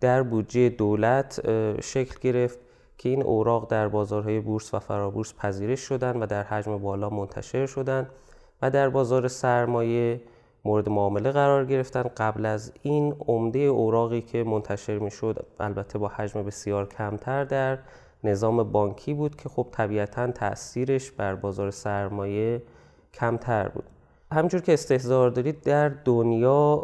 در 0.00 0.22
بودجه 0.22 0.68
دولت 0.68 1.40
شکل 1.80 2.18
گرفت 2.20 2.58
که 2.98 3.08
این 3.08 3.22
اوراق 3.22 3.70
در 3.70 3.88
بازارهای 3.88 4.40
بورس 4.40 4.74
و 4.74 4.78
فرابورس 4.78 5.34
پذیرش 5.34 5.80
شدند 5.80 6.22
و 6.22 6.26
در 6.26 6.42
حجم 6.42 6.78
بالا 6.78 7.10
منتشر 7.10 7.66
شدند 7.66 8.10
و 8.62 8.70
در 8.70 8.88
بازار 8.88 9.28
سرمایه 9.28 10.20
مورد 10.64 10.88
معامله 10.88 11.30
قرار 11.30 11.64
گرفتن. 11.64 12.02
قبل 12.02 12.46
از 12.46 12.72
این 12.82 13.16
عمده 13.26 13.58
اوراقی 13.58 14.20
که 14.20 14.44
منتشر 14.44 14.98
می‌شد 14.98 15.46
البته 15.60 15.98
با 15.98 16.08
حجم 16.08 16.42
بسیار 16.42 16.88
کمتر 16.88 17.44
در 17.44 17.78
نظام 18.24 18.62
بانکی 18.62 19.14
بود 19.14 19.36
که 19.36 19.48
خب 19.48 19.66
طبیعتا 19.72 20.32
تاثیرش 20.32 21.10
بر 21.10 21.34
بازار 21.34 21.70
سرمایه 21.70 22.62
کمتر 23.14 23.68
بود. 23.68 23.84
همجور 24.32 24.60
که 24.60 24.72
استحضار 24.72 25.30
دارید 25.30 25.62
در 25.62 25.88
دنیا 25.88 26.76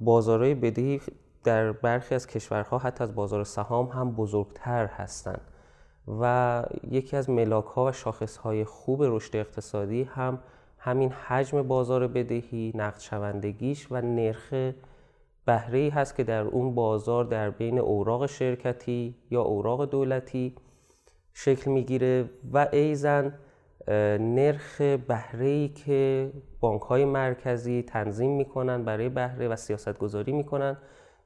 بازارهای 0.00 0.54
بدهی 0.54 1.00
در 1.44 1.72
برخی 1.72 2.14
از 2.14 2.26
کشورها 2.26 2.78
حتی 2.78 3.04
از 3.04 3.14
بازار 3.14 3.44
سهام 3.44 3.86
هم 3.86 4.10
بزرگتر 4.10 4.86
هستند 4.86 5.40
و 6.20 6.62
یکی 6.90 7.16
از 7.16 7.30
ملاک 7.30 7.64
ها 7.64 7.84
و 7.84 7.92
شاخص 7.92 8.36
های 8.36 8.64
خوب 8.64 9.02
رشد 9.02 9.36
اقتصادی 9.36 10.02
هم 10.02 10.38
همین 10.84 11.12
حجم 11.12 11.62
بازار 11.62 12.06
بدهی 12.06 12.72
نقد 12.74 12.98
شوندگیش 12.98 13.86
و 13.90 14.00
نرخ 14.00 14.54
بهره 15.46 15.78
ای 15.78 15.88
هست 15.88 16.16
که 16.16 16.24
در 16.24 16.42
اون 16.42 16.74
بازار 16.74 17.24
در 17.24 17.50
بین 17.50 17.78
اوراق 17.78 18.26
شرکتی 18.26 19.14
یا 19.30 19.42
اوراق 19.42 19.90
دولتی 19.90 20.54
شکل 21.34 21.70
می‌گیره 21.70 22.24
و 22.52 22.68
ایزن 22.72 23.34
نرخ 24.18 24.80
بهره 24.80 25.46
ای 25.46 25.68
که 25.68 26.30
بانک 26.60 26.82
های 26.82 27.04
مرکزی 27.04 27.82
تنظیم 27.82 28.36
می‌کنن 28.36 28.84
برای 28.84 29.08
بهره 29.08 29.48
و 29.48 29.56
سیاست 29.56 29.98
گذاری 29.98 30.32
می‌کنن 30.32 30.76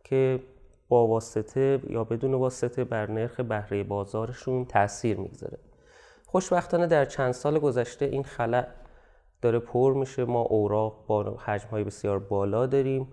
که 0.05 0.41
با 0.89 1.07
واسطه 1.07 1.81
یا 1.89 2.05
بدون 2.05 2.35
واسطه 2.35 2.85
بر 2.85 3.11
نرخ 3.11 3.41
بهره 3.41 3.85
بازارشون 3.85 4.65
تاثیر 4.65 5.17
می‌گذاره. 5.17 5.59
خوشبختانه 6.27 6.87
در 6.87 7.05
چند 7.05 7.33
سال 7.33 7.59
گذشته 7.59 8.05
این 8.05 8.23
خلع 8.23 8.67
داره 9.47 9.59
پر 9.59 9.95
میشه. 9.95 10.25
ما 10.25 10.41
اوراق 10.41 11.05
با 11.07 11.23
حجم 11.23 11.69
های 11.69 11.85
بسیار 11.85 12.19
بالا 12.19 12.67
داریم. 12.67 13.09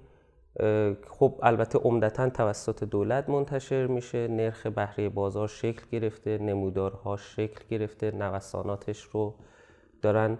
خب 1.08 1.40
البته 1.44 1.80
عمدتا 1.80 2.30
توسط 2.30 2.84
دولت 2.84 3.30
منتشر 3.30 3.88
میشه. 3.88 4.28
نرخ 4.28 4.68
بهره 4.68 5.10
بازار 5.10 5.48
شکل 5.48 5.84
گرفته. 5.92 6.38
نمودارها 6.38 7.18
شکل 7.18 7.60
گرفته. 7.70 8.12
نوساناتش 8.12 9.02
رو 9.02 9.34
دارن 10.02 10.38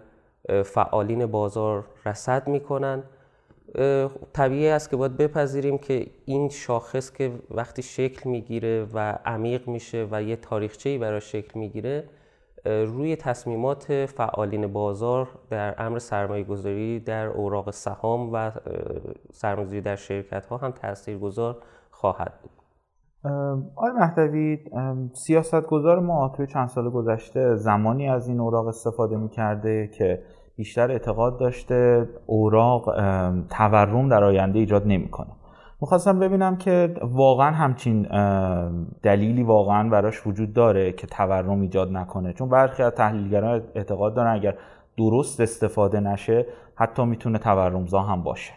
فعالین 0.66 1.26
بازار 1.26 1.86
رسد 2.06 2.48
می‌کنن. 2.48 3.04
طبیعی 4.34 4.68
است 4.68 4.90
که 4.90 4.96
باید 4.96 5.18
بپذیریم 5.18 5.78
که 5.78 6.08
این 6.26 6.50
شاخص 6.50 7.12
که 7.12 7.32
وقتی 7.52 7.82
شکل 7.82 8.30
می‌گیره 8.30 8.88
و 8.94 9.20
عمیق 9.26 9.68
میشه 9.68 10.08
و 10.12 10.24
یه 10.24 10.36
تاریخچه‌ای 10.36 10.98
برای 10.98 11.22
شکل 11.22 11.60
می‌گیره 11.60 12.04
روی 12.66 13.16
تصمیمات 13.16 14.06
فعالین 14.06 14.74
بازار 14.74 15.28
در 15.50 15.76
امر 15.78 16.00
سرمایه 16.00 16.44
گذاری 16.44 17.00
در 17.00 17.28
اوراق 17.28 17.72
سهام 17.72 18.30
و 18.34 18.52
سرمایه 19.32 19.82
در 19.82 19.96
شرکت 19.96 20.46
ها 20.46 20.58
هم 20.58 20.72
تأثیر 20.72 21.18
گذار 21.18 21.58
خواهد 21.92 22.34
بود. 22.42 22.52
آقای 23.76 23.92
مهدوی 24.00 24.58
سیاست 25.14 25.62
گذار 25.62 26.00
ما 26.00 26.34
توی 26.38 26.48
چند 26.48 26.68
سال 26.68 26.90
گذشته 26.90 27.56
زمانی 27.56 28.10
از 28.10 28.28
این 28.28 28.40
اوراق 28.40 28.68
استفاده 28.68 29.18
می 29.18 29.30
کرده 29.30 29.88
که 29.88 30.24
بیشتر 30.56 30.92
اعتقاد 30.92 31.40
داشته 31.40 32.10
اوراق 32.26 32.86
تورم 33.50 34.10
در 34.10 34.24
آینده 34.24 34.60
ایجاد 34.60 34.88
نمی‌کنه. 34.88 35.32
می‌خواستم 35.84 36.20
ببینم 36.20 36.58
که 36.58 36.96
واقعا 37.02 37.52
همچین 37.52 38.02
دلیلی 39.02 39.44
واقعا 39.44 39.90
براش 39.90 40.28
وجود 40.28 40.54
داره 40.54 40.92
که 40.92 41.08
تورم 41.08 41.62
ایجاد 41.62 41.92
نکنه. 41.92 42.34
چون 42.34 42.50
برخی 42.50 42.84
از 42.84 42.92
تحلیلگران 42.92 43.64
اعتقاد 43.76 44.16
دارن 44.16 44.34
اگر 44.34 44.58
درست 44.98 45.42
استفاده 45.42 46.00
نشه 46.00 46.46
حتی 46.76 47.06
می‌تونه 47.06 47.40
تورمزا 47.40 48.00
هم 48.00 48.24
باشه. 48.24 48.54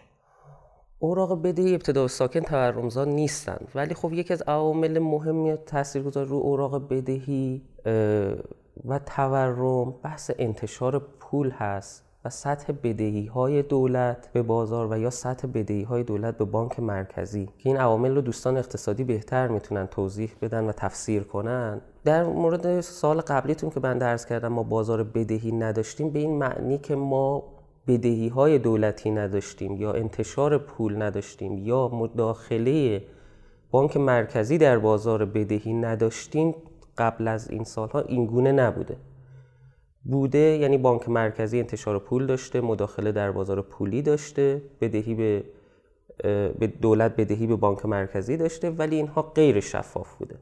اوراق 0.99 1.43
بدهی 1.43 1.75
ابتدا 1.75 2.09
ساکن 2.09 2.41
تورمزا 2.41 3.05
نیستند 3.05 3.69
ولی 3.75 3.95
خب 3.95 4.13
یکی 4.13 4.33
از 4.33 4.43
عوامل 4.43 4.99
مهمی 4.99 5.57
تاثیرگذار 5.57 6.27
رو 6.27 6.37
اوراق 6.37 6.89
بدهی 6.89 7.63
و 8.85 8.99
تورم 8.99 9.95
بحث 10.05 10.31
انتشار 10.39 10.99
پول 11.21 11.51
هست. 11.51 12.06
و 12.27 12.31
سطح 12.31 12.73
بدهی 12.83 13.27
های 13.27 13.63
دولت 13.63 14.29
به 14.33 14.43
بازار 14.43 14.93
و 14.93 14.99
یا 14.99 15.11
سطح 15.11 15.49
بدهی 15.55 15.83
های 15.83 16.03
دولت 16.03 16.39
به 16.39 16.45
بانک 16.45 16.81
مرکزی 16.81 17.47
که 17.47 17.69
این 17.69 17.77
عوامل 17.77 18.15
رو 18.15 18.21
دوستان 18.21 18.57
اقتصادی 18.57 19.05
بهتر 19.05 19.49
می‌تونن 19.49 19.87
توضیح 19.87 20.33
بدن 20.43 20.65
و 20.65 20.73
تفسیر 20.73 21.23
کنن. 21.23 21.81
در 22.05 22.25
مورد 22.25 22.81
سال 22.81 23.21
قبلیتون 23.21 23.71
که 23.71 23.81
بنده 23.81 24.05
عرض 24.05 24.27
کردم 24.27 24.49
ما 24.49 24.63
بازار 24.63 25.03
بدهی 25.03 25.53
نداشتیم 25.53 26.11
به 26.11 26.19
این 26.19 26.39
معنی 26.39 26.79
که 26.79 26.95
ما 26.97 27.43
بدهی 27.87 28.29
های 28.29 28.59
دولتی 28.59 29.11
نداشتیم 29.11 29.77
یا 29.77 29.93
انتشار 29.93 30.59
پول 30.59 31.03
نداشتیم 31.03 31.59
یا 31.59 31.89
مداخله 31.89 33.03
بانک 33.71 33.97
مرکزی 33.97 34.59
در 34.59 34.79
بازار 34.79 35.25
بدهی 35.25 35.73
نداشتیم 35.73 36.55
قبل 36.99 37.29
از 37.29 37.51
این 37.51 37.65
سالها 37.65 38.01
این 38.01 38.27
گونه 38.27 38.53
نبوده. 38.53 38.97
بوده 40.11 40.39
یعنی 40.39 40.79
بانک 40.79 41.09
مرکزی 41.09 41.59
انتشار 41.59 41.99
پول 41.99 42.27
داشته 42.27 42.61
مداخله 42.61 43.13
در 43.13 43.31
بازار 43.31 43.63
پولی 43.63 44.03
داشته 44.03 44.63
بدهی 44.81 45.15
به 45.15 45.45
به 46.59 46.67
دولت 46.67 47.17
بدهی 47.17 47.47
به 47.47 47.57
بانک 47.57 47.87
مرکزی 47.87 48.37
داشته 48.37 48.71
ولی 48.71 48.97
اینها 48.97 49.23
غیر 49.23 49.61
شفاف 49.61 50.15
بوده. 50.15 50.39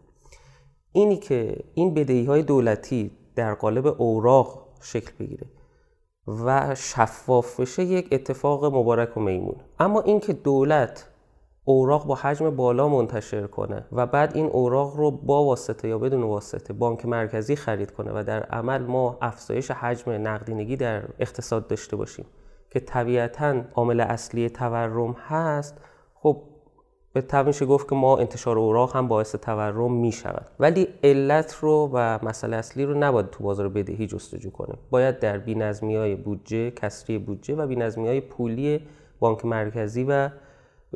اینی 0.92 1.16
که 1.16 1.56
این 1.75 1.94
بدهی 1.94 2.25
های 2.25 2.42
دولتی 2.42 3.11
در 3.37 3.54
قالب 3.54 3.87
اوراق 3.87 4.68
شکل 4.83 5.12
بگیره 5.21 5.47
و 6.26 6.75
شفاف 6.75 7.61
بشه 7.61 7.85
یک 7.85 8.09
اتفاق 8.12 8.64
مبارک 8.64 9.16
و 9.16 9.21
میمون. 9.21 9.56
اما 9.78 10.00
اینکه 10.00 10.33
دولت 10.33 11.09
اوراق 11.64 12.06
با 12.06 12.14
حجم 12.14 12.50
بالا 12.50 12.88
منتشر 12.88 13.47
کنه 13.47 13.85
و 13.92 14.06
بعد 14.06 14.37
این 14.37 14.47
اوراق 14.47 14.97
رو 14.97 15.11
با 15.11 15.44
واسطه 15.44 15.88
یا 15.88 15.99
بدون 15.99 16.23
واسطه 16.23 16.73
بانک 16.73 17.06
مرکزی 17.06 17.56
خرید 17.56 17.90
کنه 17.90 18.11
و 18.14 18.25
در 18.26 18.42
عمل 18.42 18.83
ما 18.83 19.18
افزایش 19.23 19.71
حجم 19.71 20.11
نقدینگی 20.11 20.76
در 20.76 21.02
اقتصاد 21.18 21.66
داشته 21.66 21.97
باشیم. 21.97 22.26
که 22.71 22.80
طبیعتا 22.80 23.62
عامل 23.75 24.00
اصلی 24.00 24.49
تورم 24.49 25.12
هست. 25.12 25.80
خب 26.14 26.42
به 27.12 27.21
طب 27.21 27.64
گفت 27.66 27.88
که 27.88 27.94
ما 27.94 28.18
انتشار 28.18 28.59
اوراق 28.59 28.97
هم 28.97 29.09
باعث 29.09 29.35
تورم 29.35 29.92
می 29.92 30.12
شود 30.12 30.47
ولی 30.61 30.88
علت 31.04 31.54
رو 31.61 31.90
و 31.92 32.18
مسئله 32.23 32.56
اصلی 32.56 32.85
رو 32.85 32.94
نباید 32.94 33.30
تو 33.30 33.44
بازار 33.44 33.68
بدهی 33.68 34.06
جستجو 34.06 34.50
کنیم 34.50 34.78
باید 34.90 35.18
در 35.18 35.38
بینظمی 35.38 35.97
های 35.97 36.14
بودجه 36.14 36.71
کسری 36.71 37.18
بودجه 37.18 37.54
و 37.54 37.66
بینظمی 37.66 38.09
های 38.09 38.21
پولی 38.21 38.80
بانک 39.21 39.44
مرکزی 39.44 40.04
و 40.09 40.30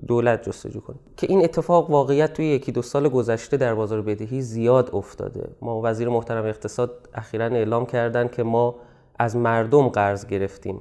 دولت 0.06 0.42
جستجو 0.42 0.80
کنیم 0.80 1.00
که 1.16 1.26
این 1.30 1.44
اتفاق 1.44 1.90
واقعیت 1.90 2.32
توی 2.32 2.46
یکی 2.46 2.72
دو 2.72 2.82
سال 2.82 3.08
گذشته 3.08 3.56
در 3.56 3.74
بازار 3.74 4.02
بدهی 4.02 4.42
زیاد 4.42 4.90
افتاده. 4.92 5.50
ما 5.60 5.80
وزیر 5.84 6.08
محترم 6.08 6.44
اقتصاد 6.44 7.08
اخیرا 7.14 7.44
اعلام 7.44 7.86
کردن 7.86 8.28
که 8.28 8.42
ما 8.42 8.74
از 9.18 9.36
مردم 9.36 9.88
قرض 9.88 10.26
گرفتیم 10.26 10.80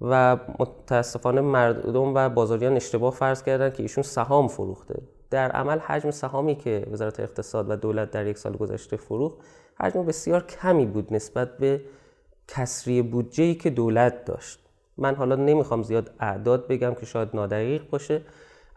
و 0.00 0.36
متاسفانه 0.58 1.40
مردم 1.40 2.14
و 2.14 2.28
بازاریان 2.28 2.76
اشتباه 2.76 3.12
فرض 3.12 3.42
کردن 3.42 3.70
که 3.70 3.82
ایشون 3.82 4.02
سهام 4.02 4.48
فروخته. 4.48 5.02
در 5.30 5.50
عمل 5.50 5.78
حجم 5.78 6.10
سهامی 6.10 6.54
که 6.54 6.86
وزارت 6.90 7.20
اقتصاد 7.20 7.70
و 7.70 7.76
دولت 7.76 8.10
در 8.10 8.26
یک 8.26 8.38
سال 8.38 8.52
گذشته 8.52 8.96
فروخت 8.96 9.36
حجم 9.80 10.04
بسیار 10.04 10.46
کمی 10.46 10.86
بود 10.86 11.14
نسبت 11.14 11.58
به 11.58 11.80
کسری 12.48 13.02
بودجه 13.02 13.54
که 13.54 13.70
دولت 13.70 14.24
داشت. 14.24 14.58
من 14.98 15.14
حالا 15.14 15.36
نمی‌خوام 15.36 15.82
زیاد 15.82 16.10
اعداد 16.20 16.68
بگم 16.68 16.94
که 16.94 17.06
شاید 17.06 17.28
نادقیق 17.34 17.90
باشه 17.90 18.22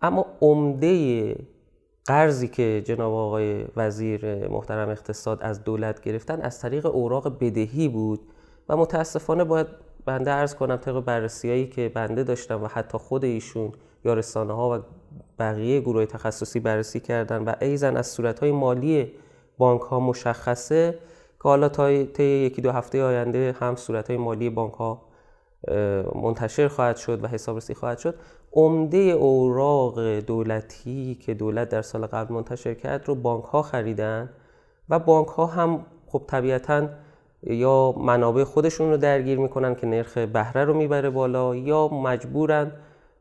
اما 0.01 0.25
عمده 0.41 1.35
قرضی 2.05 2.47
که 2.47 2.81
جناب 2.85 3.13
آقای 3.13 3.65
وزیر 3.75 4.47
محترم 4.47 4.89
اقتصاد 4.89 5.39
از 5.41 5.63
دولت 5.63 6.01
گرفتن 6.01 6.41
از 6.41 6.59
طریق 6.59 6.85
اوراق 6.85 7.39
بدهی 7.39 7.87
بود 7.87 8.19
و 8.69 8.77
متاسفانه 8.77 9.43
باید 9.43 9.67
بنده 10.05 10.31
ارز 10.31 10.55
کنم 10.55 10.75
طبق 10.75 10.99
بررسیایی 10.99 11.67
که 11.67 11.91
بنده 11.95 12.23
داشتم 12.23 12.63
و 12.63 12.67
حتی 12.67 12.97
خود 12.97 13.25
ایشون 13.25 13.71
یا 14.05 14.13
رسانه 14.13 14.53
ها 14.53 14.77
و 14.77 14.81
بقیه 15.39 15.79
گروه 15.79 16.05
تخصصی 16.05 16.59
بررسی 16.59 16.99
کردن 16.99 17.43
و 17.43 17.53
ایزن 17.61 17.97
از 17.97 18.07
صورت 18.07 18.39
های 18.39 18.51
مالی 18.51 19.11
بانک 19.57 19.81
ها 19.81 19.99
مشخصه 19.99 20.91
که 21.43 21.43
حالا 21.43 21.69
تا 21.69 22.03
طی 22.05 22.23
یکی 22.23 22.61
دو 22.61 22.71
هفته 22.71 23.03
آینده 23.03 23.55
هم 23.59 23.75
صورت 23.75 24.07
های 24.07 24.17
مالی 24.17 24.49
بانک 24.49 24.73
ها 24.73 25.01
منتشر 26.15 26.67
خواهد 26.67 26.97
شد 26.97 27.23
و 27.23 27.27
حسابرسی 27.27 27.73
خواهد 27.73 27.97
شد. 27.97 28.15
عمده 28.53 28.97
اوراق 28.97 30.19
دولتی 30.19 31.15
که 31.15 31.33
دولت 31.33 31.69
در 31.69 31.81
سال 31.81 32.05
قبل 32.05 32.33
منتشر 32.33 32.73
کرد 32.73 33.07
رو 33.07 33.15
بانک 33.15 33.43
ها 33.43 33.61
خریدن 33.61 34.29
و 34.89 34.99
بانک 34.99 35.27
ها 35.27 35.45
هم 35.45 35.85
خب 36.07 36.23
طبیعتاً 36.27 36.89
یا 37.43 37.91
منابع 37.97 38.43
خودشون 38.43 38.89
رو 38.89 38.97
درگیر 38.97 39.39
می‌کنن 39.39 39.75
که 39.75 39.87
نرخ 39.87 40.17
بهره 40.17 40.65
رو 40.65 40.73
می‌بره 40.73 41.09
بالا 41.09 41.55
یا 41.55 41.87
مجبورن 41.87 42.71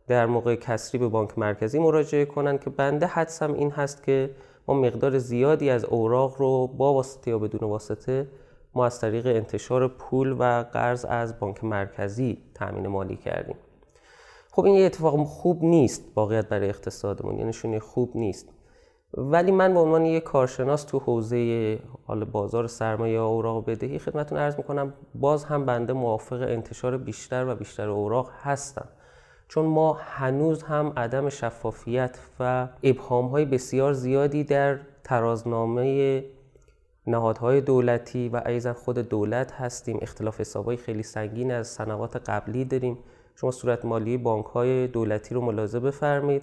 در 0.07 0.27
موقع 0.27 0.55
کسری 0.55 0.99
به 0.99 1.09
بانک 1.09 1.39
مرکزی 1.39 1.79
مراجعه 1.79 2.25
کنن 2.25 2.59
که 2.59 2.71
بنده 2.71 3.07
حدسم 3.07 3.53
این 3.53 3.71
هست 3.71 4.03
که 4.03 4.31
ما 4.69 4.75
مقدار 4.75 5.19
زیادی 5.19 5.71
از 5.71 5.85
اوراق 5.85 6.35
رو 6.39 6.67
با 6.67 6.95
واسطه 6.95 7.31
یا 7.31 7.39
بدون 7.39 7.71
واسطه 7.71 8.29
ما 8.75 8.87
از 8.87 9.01
طریق 9.01 9.27
انتشار 9.27 9.89
پول 9.89 10.37
و 10.39 10.65
قرض 10.73 11.05
از 11.05 11.41
بانک 11.41 11.65
مرکزی 11.65 12.39
تامین 12.55 12.87
مالی 12.87 13.17
کردیم. 13.17 13.57
خب 14.59 14.65
این 14.65 14.75
یه 14.75 14.87
اتفاق 14.87 15.25
خوب 15.25 15.65
نیست 15.65 16.05
واقعیت 16.17 16.49
برای 16.49 16.69
اقتصادمون 16.69 17.39
یعنی 17.39 17.53
شونه 17.53 17.79
خوب 17.79 18.13
نیست. 18.15 18.49
ولی 19.15 19.53
من 19.53 19.75
به 19.75 19.81
عنوان 19.81 20.07
یک 20.07 20.23
کارشناس 20.23 20.85
تو 20.85 20.99
حوزه 20.99 21.79
حال 22.07 22.25
بازار 22.25 22.67
سرمایه 22.67 23.15
یا 23.15 23.27
اوراق 23.27 23.71
بدهی 23.71 23.99
خدمتتون 23.99 24.39
عرض 24.39 24.57
می‌کنم 24.57 24.95
باز 25.15 25.45
هم 25.45 25.67
بنده 25.67 25.93
موافق 25.93 26.43
انتشار 26.43 26.99
بیشتر 26.99 27.47
و 27.47 27.55
بیشتر 27.55 27.89
اوراق 27.89 28.31
هستم. 28.43 28.89
چون 29.49 29.65
ما 29.65 29.93
هنوز 30.01 30.63
هم 30.63 30.93
عدم 30.97 31.29
شفافیت 31.29 32.19
و 32.41 32.69
ابهام 32.83 33.29
های 33.29 33.45
بسیار 33.45 33.93
زیادی 33.93 34.45
در 34.45 34.79
ترازنامه 35.05 36.25
نهادهای 37.07 37.61
دولتی 37.61 38.29
و 38.29 38.43
ایزا 38.47 38.73
خود 38.73 38.99
دولت 38.99 39.53
هستیم. 39.53 39.99
اختلاف 40.03 40.41
حسابای 40.41 40.77
خیلی 40.77 41.03
سنگین 41.03 41.53
از 41.53 41.69
سنوات 41.69 42.17
قبلی 42.31 42.65
داریم. 42.65 42.99
شما 43.41 43.51
صورت 43.51 43.85
مالی 43.85 44.17
بانک 44.17 44.47
های 44.47 44.87
دولتی 44.87 45.35
رو 45.35 45.41
ملاحظه 45.41 45.81
بفرمایید. 45.81 46.43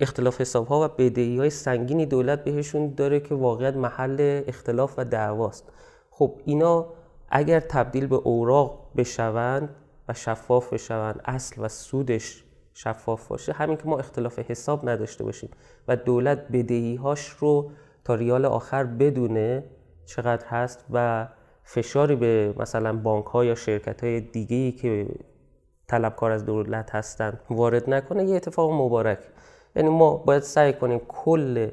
اختلاف 0.00 0.40
حساب 0.40 0.66
ها 0.66 0.84
و 0.84 0.88
بدهی 0.88 1.38
های 1.38 1.50
سنگینی 1.50 2.06
دولت 2.06 2.44
بهشون 2.44 2.94
داره 2.94 3.20
که 3.20 3.34
واقعیت 3.34 3.76
محل 3.76 4.42
اختلاف 4.46 4.94
و 4.98 5.04
دعواست. 5.04 5.72
خب 6.10 6.40
اینا 6.44 6.86
اگر 7.28 7.60
تبدیل 7.60 8.06
به 8.06 8.16
اوراق 8.16 8.90
بشوند 8.96 9.76
و 10.08 10.14
شفاف 10.14 10.72
بشوند 10.72 11.20
اصل 11.24 11.64
و 11.64 11.68
سودش 11.68 12.44
شفاف 12.74 13.28
باشه 13.28 13.52
همین 13.52 13.76
که 13.76 13.88
ما 13.88 13.98
اختلاف 13.98 14.38
حساب 14.38 14.88
نداشته 14.88 15.24
باشیم 15.24 15.50
و 15.88 15.96
دولت 15.96 16.48
بدهی 16.52 16.96
هاش 16.96 17.28
رو 17.28 17.70
تا 18.04 18.14
ریال 18.14 18.44
آخر 18.44 18.84
بدونه 18.84 19.64
چقدر 20.06 20.46
هست 20.46 20.84
و 20.90 21.28
فشاری 21.72 22.16
به 22.16 22.54
مثلا 22.56 22.92
بانک 22.96 23.26
ها 23.26 23.44
یا 23.44 23.54
شرکت 23.54 24.04
های 24.04 24.20
دیگه 24.20 24.72
که 24.72 25.06
طلبکار 25.86 26.30
از 26.30 26.46
دولت 26.46 26.94
هستند 26.94 27.40
وارد 27.50 27.90
نکنه 27.90 28.24
یه 28.24 28.36
اتفاق 28.36 28.72
مبارک. 28.72 29.18
یعنی 29.76 29.88
ما 29.88 30.16
باید 30.16 30.42
سعی 30.42 30.72
کنیم 30.72 30.98
کل 31.08 31.70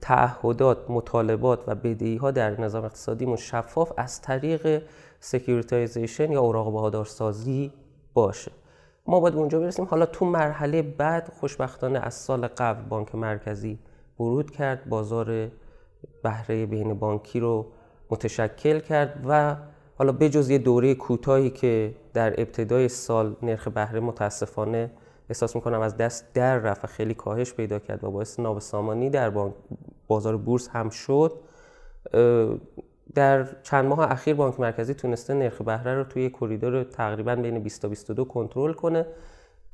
تعهدات 0.00 0.90
مطالبات 0.90 1.64
و 1.66 1.74
بدهی 1.74 2.16
ها 2.16 2.30
در 2.30 2.60
نظام 2.60 2.84
اقتصادیمون 2.84 3.36
شفاف 3.36 3.92
از 3.96 4.20
طریق 4.22 4.82
securitization 5.20 6.32
یا 6.32 6.40
اوراق 6.40 6.72
بهادارسازی 6.72 7.72
باشه. 8.14 8.52
ما 9.06 9.20
باید 9.20 9.34
اونجا 9.34 9.60
برسیم. 9.60 9.84
حالا 9.84 10.06
تو 10.06 10.24
مرحله 10.24 10.82
بعد 10.82 11.28
خوشبختانه 11.40 11.98
از 11.98 12.14
سال 12.14 12.46
قبل 12.46 12.82
بانک 12.88 13.14
مرکزی 13.14 13.78
ورود 14.20 14.50
کرد. 14.50 14.88
بازار 14.88 15.48
بهره 16.22 16.66
بین 16.66 16.94
بانکی 16.94 17.40
رو 17.40 17.66
متشکل 18.12 18.78
کرد 18.78 19.24
و 19.28 19.56
حالا 19.98 20.12
بجز 20.12 20.50
یه 20.50 20.58
دوره 20.58 20.94
کوتاهی 20.94 21.50
که 21.50 21.94
در 22.14 22.40
ابتدای 22.40 22.88
سال 22.88 23.36
نرخ 23.42 23.68
بهره 23.68 24.00
متاسفانه 24.00 24.90
احساس 25.28 25.56
می‌کنم 25.56 25.80
از 25.80 25.96
دست 25.96 26.34
در 26.34 26.58
رفت 26.58 26.84
و 26.84 26.86
خیلی 26.86 27.14
کاهش 27.14 27.52
پیدا 27.52 27.78
کرد 27.78 28.04
و 28.04 28.10
باعث 28.10 28.40
نابسامانی 28.40 29.10
در 29.10 29.32
بازار 30.06 30.36
بورس 30.36 30.68
هم 30.68 30.90
شد 30.90 31.32
در 33.14 33.48
چند 33.62 33.84
ماه 33.84 34.12
اخیر 34.12 34.34
بانک 34.34 34.60
مرکزی 34.60 34.94
تونسته 34.94 35.34
نرخ 35.34 35.62
بهره 35.62 35.94
رو 35.94 36.04
توی 36.04 36.30
کریدور 36.30 36.84
تقریبا 36.84 37.36
بین 37.36 37.58
20 37.58 37.82
تا 37.82 37.88
22 37.88 38.24
کنترل 38.24 38.72
کنه. 38.72 39.06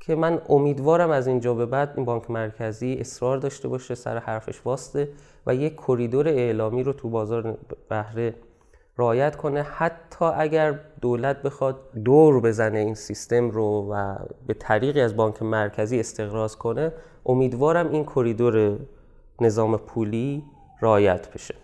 که 0.09 0.15
من 0.15 0.41
امیدوارم 0.49 1.09
از 1.09 1.27
اینجا 1.27 1.53
به 1.53 1.65
بعد 1.65 1.93
این 1.95 2.05
بانک 2.05 2.31
مرکزی 2.31 2.93
اصرار 2.93 3.37
داشته 3.37 3.67
باشه 3.67 3.95
سر 3.95 4.17
حرفش 4.17 4.61
واسطه 4.65 5.09
و 5.47 5.55
یک 5.55 5.75
کریدور 5.75 6.27
اعلامی 6.27 6.83
رو 6.83 6.93
تو 6.93 7.09
بازار 7.09 7.57
بهره 7.89 8.35
رعایت 8.97 9.35
کنه. 9.35 9.61
حتی 9.61 10.25
اگر 10.25 10.79
دولت 11.01 11.41
بخواد 11.41 11.75
دور 12.05 12.41
بزنه 12.41 12.79
این 12.79 12.93
سیستم 12.93 13.49
رو 13.49 13.93
و 13.93 14.15
به 14.47 14.53
طریقی 14.53 15.01
از 15.01 15.15
بانک 15.15 15.43
مرکزی 15.43 15.99
استقراض 15.99 16.55
کنه 16.55 16.91
امیدوارم 17.25 17.89
این 17.89 18.05
کریدور 18.05 18.79
نظام 19.41 19.77
پولی 19.77 20.43
رعایت 20.81 21.33
بشه. 21.33 21.55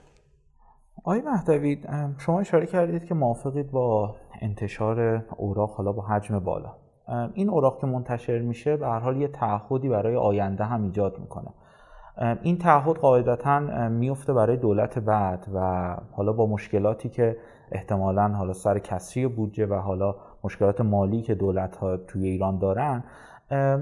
آقای 0.97 1.21
مهدوی 1.21 1.81
شما 2.17 2.39
اشاره 2.39 2.65
کردید 2.65 3.05
که 3.05 3.13
موافقید 3.13 3.71
با 3.71 4.15
انتشار 4.41 5.25
اوراق 5.38 5.71
حالا 5.71 5.91
با 5.91 6.01
حجم 6.01 6.39
بالا. 6.39 6.84
این 7.33 7.49
اوراق 7.49 7.79
که 7.79 7.87
منتشر 7.87 8.39
میشه 8.39 8.77
به 8.77 8.87
هر 8.87 8.99
حال 8.99 9.21
یه 9.21 9.27
تعهدی 9.27 9.89
برای 9.89 10.15
آینده 10.15 10.63
هم 10.63 10.83
ایجاد 10.83 11.19
می‌کنه. 11.19 11.47
این 12.41 12.57
تعهد 12.57 12.95
قاعدتا 12.95 13.59
میفته 13.89 14.33
برای 14.33 14.57
دولت 14.57 14.99
بعد 14.99 15.47
و 15.53 15.59
حالا 16.11 16.33
با 16.33 16.45
مشکلاتی 16.45 17.09
که 17.09 17.37
احتمالا 17.71 18.27
حالا 18.27 18.53
سر 18.53 18.79
کسری 18.79 19.27
بودجه 19.27 19.65
و 19.65 19.73
حالا 19.73 20.15
مشکلات 20.43 20.81
مالی 20.81 21.21
که 21.21 21.35
دولت 21.35 21.75
ها 21.75 21.97
توی 21.97 22.27
ایران 22.27 22.59
دارن 22.59 23.03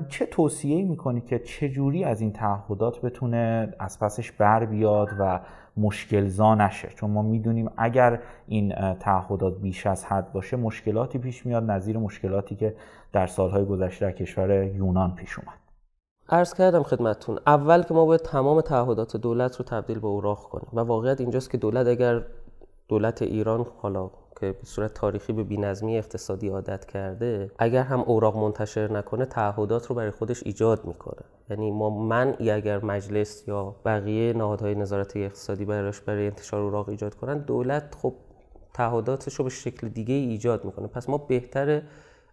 چه 0.10 0.26
توصیه 0.32 0.84
می‌کنی 0.86 1.22
که 1.22 1.40
چجوری 1.40 2.04
از 2.04 2.22
این 2.22 2.34
تعهدات 2.34 3.02
بتونه 3.02 3.74
از 3.80 4.00
پسش 4.00 4.32
بر 4.32 4.66
بیاد 4.66 5.10
و 5.20 5.40
مشکلزا 5.78 6.56
نشه؟ 6.56 6.90
چون 6.96 7.10
ما 7.10 7.22
می‌دونیم 7.22 7.70
اگر 7.78 8.20
این 8.48 8.96
تعهدات 8.96 9.58
بیش 9.62 9.88
از 9.88 10.06
حد 10.06 10.32
باشه 10.34 10.58
مشکلاتی 10.58 11.18
پیش 11.18 11.46
میاد 11.46 11.72
نظیر 11.72 11.98
مشکلاتی 11.98 12.56
که 12.56 12.76
در 13.14 13.28
سالهای 13.28 13.66
گذشته 13.66 14.06
در 14.06 14.12
کشور 14.12 14.64
یونان 14.64 15.16
پیش 15.16 15.40
اومد. 15.40 15.58
عرض 16.30 16.54
کردم 16.54 16.84
خدمتتون 16.84 17.40
اول 17.48 17.84
که 17.84 17.94
ما 17.94 18.06
باید 18.06 18.22
تمام 18.22 18.62
تعهدات 18.62 19.18
دولت 19.18 19.56
رو 19.56 19.66
تبدیل 19.66 20.00
به 20.00 20.08
اوراق 20.08 20.40
کنیم 20.40 20.70
و 20.74 20.80
واقعیت 20.80 21.22
اینجاست 21.22 21.52
که 21.52 21.58
دولت 21.58 21.88
اگر 21.88 22.22
دولت 22.88 23.22
ایران 23.22 23.66
حالا 23.78 24.10
که 24.40 24.52
به 24.52 24.66
صورت 24.66 24.94
تاریخی 24.94 25.34
به 25.34 25.44
بینظمی 25.44 25.98
اقتصادی 25.98 26.50
عادت 26.50 26.86
کرده 26.86 27.52
اگر 27.60 27.84
هم 27.84 28.00
اوراق 28.00 28.38
منتشر 28.38 28.92
نکنه 28.92 29.26
تعهدات 29.26 29.88
رو 29.88 29.96
برای 29.96 30.12
خودش 30.12 30.44
ایجاد 30.44 30.86
می‌کنه. 30.86 31.22
یعنی 31.50 31.72
ما 31.72 31.90
منعی 31.90 32.52
اگر 32.52 32.86
مجلس 32.86 33.48
یا 33.48 33.76
بقیه 33.86 34.34
نهادهای 34.34 34.76
نظارت 34.76 35.18
اقتصادی 35.18 35.66
براش 35.66 36.02
برای 36.02 36.26
انتشار 36.26 36.62
اوراق 36.62 36.90
ایجاد 36.90 37.16
کنن 37.16 37.38
دولت 37.38 37.96
خب 38.02 38.14
تعهداتش 38.74 39.36
رو 39.36 39.44
به 39.44 39.50
شکل 39.50 39.90
دیگه 39.90 40.14
ایجاد 40.14 40.66
می‌کنه. 40.66 40.88
پس 40.88 41.10
ما 41.10 41.18
بهتره 41.18 41.84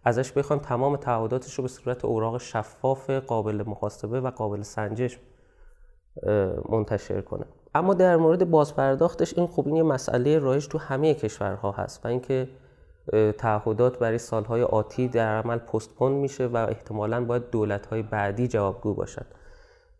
ازش 0.03 0.31
بخوایم 0.31 0.61
تمام 0.61 0.95
تعهداتش 0.95 1.53
رو 1.53 1.61
به 1.61 1.67
صورت 1.67 2.05
اوراق 2.05 2.37
شفاف 2.37 3.09
قابل 3.09 3.63
محاسبه 3.67 4.21
و 4.21 4.29
قابل 4.29 4.61
سنجش 4.61 5.19
منتشر 6.69 7.21
کنه 7.21 7.45
اما 7.75 7.93
در 7.93 8.17
مورد 8.17 8.49
بازپرداختش 8.51 9.37
این 9.37 9.47
خوب 9.47 9.67
این 9.67 9.75
یه 9.75 9.83
مسئله 9.83 10.39
رایج 10.39 10.67
تو 10.67 10.77
همه 10.77 11.13
کشورها 11.13 11.71
هست 11.71 12.05
و 12.05 12.07
اینکه 12.07 12.47
تعهدات 13.37 13.99
برای 13.99 14.17
سالهای 14.17 14.63
آتی 14.63 15.07
در 15.07 15.41
عمل 15.41 15.57
پستپون 15.57 16.11
میشه 16.11 16.47
و 16.47 16.57
احتمالا 16.57 17.25
باید 17.25 17.49
دولتهای 17.49 18.01
بعدی 18.01 18.47
جوابگو 18.47 18.93
باشن. 18.93 19.25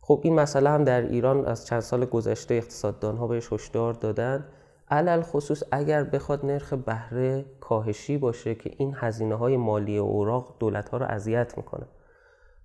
خب 0.01 0.21
این 0.23 0.35
مسئله 0.35 0.69
هم 0.69 0.83
در 0.83 1.01
ایران 1.01 1.45
از 1.45 1.65
چند 1.65 1.79
سال 1.79 2.05
گذشته 2.05 2.55
اقتصاددان 2.55 3.17
ها 3.17 3.27
بهش 3.27 3.53
هشدار 3.53 3.93
دادن. 3.93 4.45
علل 4.89 5.21
خصوص 5.21 5.63
اگر 5.71 6.03
بخواد 6.03 6.45
نرخ 6.45 6.73
بهره 6.73 7.45
کاهشی 7.59 8.17
باشه 8.17 8.55
که 8.55 8.71
این 8.77 8.93
هزینه 8.97 9.35
های 9.35 9.57
مالی 9.57 9.97
اوراق 9.97 10.55
دولت 10.59 10.89
ها 10.89 10.97
رو 10.97 11.05
اذیت 11.05 11.57
می‌کنه. 11.57 11.85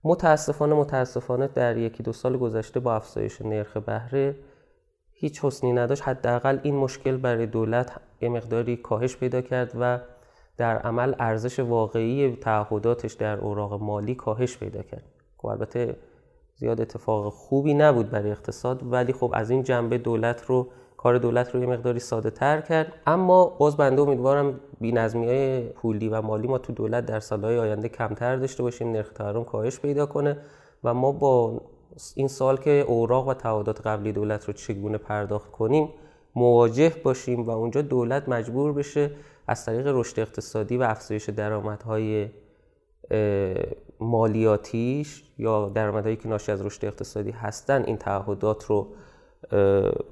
متاسفانه 0.04 0.74
متاسفانه 0.74 1.46
در 1.46 1.76
یکی 1.76 2.02
دو 2.02 2.12
سال 2.12 2.36
گذشته 2.36 2.80
با 2.80 2.94
افزایش 2.94 3.42
نرخ 3.42 3.76
بهره 3.76 4.36
هیچ 5.18 5.44
حسنی 5.44 5.72
نداشت. 5.72 6.02
حداقل 6.02 6.59
این 6.62 6.76
مشکل 6.76 7.16
برای 7.16 7.46
دولت 7.46 8.00
یه 8.20 8.29
مقداری 8.29 8.76
کاهش 8.76 9.16
پیدا 9.16 9.40
کرد 9.40 9.72
و 9.81 10.00
در 10.57 10.79
عمل 10.79 11.14
ارزش 11.18 11.59
واقعی 11.61 12.37
تعهداتش 12.37 13.12
در 13.12 13.38
اوراق 13.38 13.83
مالی 13.83 14.14
کاهش 14.14 14.59
پیدا 14.59 14.83
کرد. 14.83 15.05
خب 15.37 15.46
البته 15.46 15.96
زیاد 16.57 16.81
اتفاق 16.81 17.33
خوبی 17.33 17.74
نبود 17.74 18.11
برای 18.11 18.31
اقتصاد 18.31 18.92
ولی 18.92 19.12
خب 19.12 19.31
از 19.35 19.50
این 19.50 19.62
جنبه 19.62 19.98
دولت 19.98 20.44
رو 20.46 20.68
کار 20.96 21.18
دولت 21.18 21.55
رو 21.55 21.61
یه 21.61 21.66
مقداری 21.66 21.98
ساده 21.98 22.31
تر 22.31 22.61
کرد. 22.61 22.92
اما 23.07 23.44
باز 23.44 23.76
بنده 23.76 24.02
امیدوارم 24.02 24.61
بی 24.81 24.96
های 24.96 25.68
پولی 25.68 26.09
و 26.09 26.22
مالی 26.22 26.48
ما 26.48 26.59
تو 26.59 26.72
دولت 26.72 27.07
در 27.07 27.20
سالهای 27.20 27.59
آینده 27.59 27.88
کمتر 27.88 28.37
داشته 28.37 28.62
باشیم 28.62 28.92
نرخ 28.92 29.12
تورم 29.12 29.44
کاهش 29.44 29.81
پیدا 29.81 30.07
کنه 30.07 30.37
و 30.85 30.94
ما 30.94 31.12
با 31.12 31.62
این 32.14 32.28
سال 32.28 32.56
که 32.56 32.70
اوراق 32.70 33.28
و 33.28 33.35
تعهدات 33.35 33.87
قبلی 33.87 34.12
دولت 34.12 34.44
رو 34.44 34.52
چگونه 34.52 34.98
پرداخت 34.98 35.50
کنیم 35.50 35.88
مواجه 36.35 36.92
باشیم 37.04 37.42
و 37.42 37.50
اونجا 37.50 37.82
دولت 37.82 38.28
مجبور 38.28 38.72
بشه 38.72 39.11
از 39.48 39.64
طریق 39.64 39.87
رشد 39.87 40.20
اقتصادی 40.20 40.76
و 40.76 40.82
افزایش 40.82 41.28
درآمدهای 41.28 42.28
مالیاتیش 44.00 45.24
یا 45.38 45.68
درآمدهایی 45.68 46.16
که 46.16 46.28
ناشی 46.28 46.52
از 46.52 46.66
رشد 46.66 46.85
اقتصادی 46.85 47.30
هستن 47.30 47.85
این 47.85 47.96
تعهدات 47.96 48.64
رو 48.64 48.88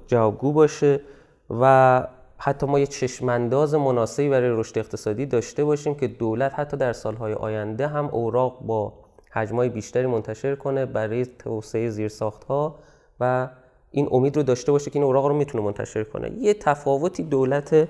جوابگو 0.07 0.53
باشه 0.53 1.01
و 1.49 2.07
حتی 2.37 2.65
ما 2.65 2.79
یه 2.79 2.87
چشمانداز 2.87 3.75
مناسبی 3.75 4.29
برای 4.29 4.49
رشد 4.49 4.77
اقتصادی 4.77 5.25
داشته 5.25 5.65
باشیم 5.65 5.95
که 5.95 6.07
دولت 6.07 6.59
حتی 6.59 6.77
در 6.77 6.93
سالهای 6.93 7.33
آینده 7.33 7.87
هم 7.87 8.05
اوراق 8.05 8.59
با 8.61 8.93
حجمای 9.35 9.69
بیشتری 9.69 10.05
منتشر 10.05 10.55
کنه 10.55 10.85
برای 10.85 11.25
توسعه 11.25 11.89
زیرساخت 11.89 12.43
ها 12.43 12.75
و 13.19 13.49
این 13.91 14.07
امید 14.11 14.37
رو 14.37 14.43
داشته 14.43 14.71
باشه 14.71 14.91
که 14.91 14.99
این 14.99 15.05
اوراق 15.05 15.25
رو 15.25 15.33
می‌تونه 15.33 15.63
منتشر 15.63 16.03
کنه. 16.03 16.31
یه 16.31 16.53
تفاوتی 16.53 17.23
دولت 17.23 17.87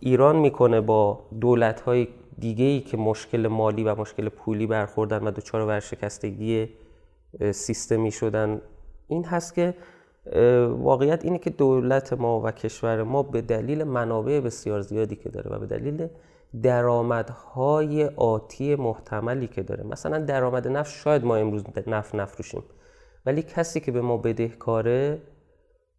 ایران 0.00 0.36
می‌کنه 0.36 0.80
با 0.80 1.20
دولت 1.40 1.80
های 1.80 2.08
دیگه 2.38 2.64
ای 2.64 2.80
که 2.80 2.96
مشکل 2.96 3.46
مالی 3.46 3.84
و 3.84 3.94
مشکل 3.94 4.28
پولی 4.28 4.66
برخوردن 4.66 5.26
و 5.26 5.30
دچار 5.30 5.66
ورشکستگی 5.66 6.68
سیستمی 7.52 8.10
شدن 8.10 8.60
این 9.08 9.24
هست 9.24 9.54
که 9.54 9.74
واقعیت 10.68 11.24
اینه 11.24 11.38
که 11.38 11.50
دولت 11.50 12.12
ما 12.12 12.40
و 12.40 12.50
کشور 12.50 13.02
ما 13.02 13.22
به 13.22 13.40
دلیل 13.40 13.84
منابع 13.84 14.40
بسیار 14.40 14.80
زیادی 14.80 15.16
که 15.16 15.28
داره 15.28 15.50
و 15.50 15.58
به 15.58 15.66
دلیل 15.66 16.08
درآمدهای 16.62 18.04
آتی 18.16 18.74
محتملی 18.74 19.46
که 19.46 19.62
داره. 19.62 19.84
مثلا 19.84 20.18
درآمد 20.18 20.68
نفت 20.68 20.90
شاید 20.90 21.24
ما 21.24 21.36
امروز 21.36 21.64
نفت 21.86 22.14
نفروشیم. 22.14 22.62
ولی 23.26 23.42
کسی 23.42 23.80
که 23.80 23.92
به 23.92 24.00
ما 24.00 24.16
بدهکاره 24.16 25.22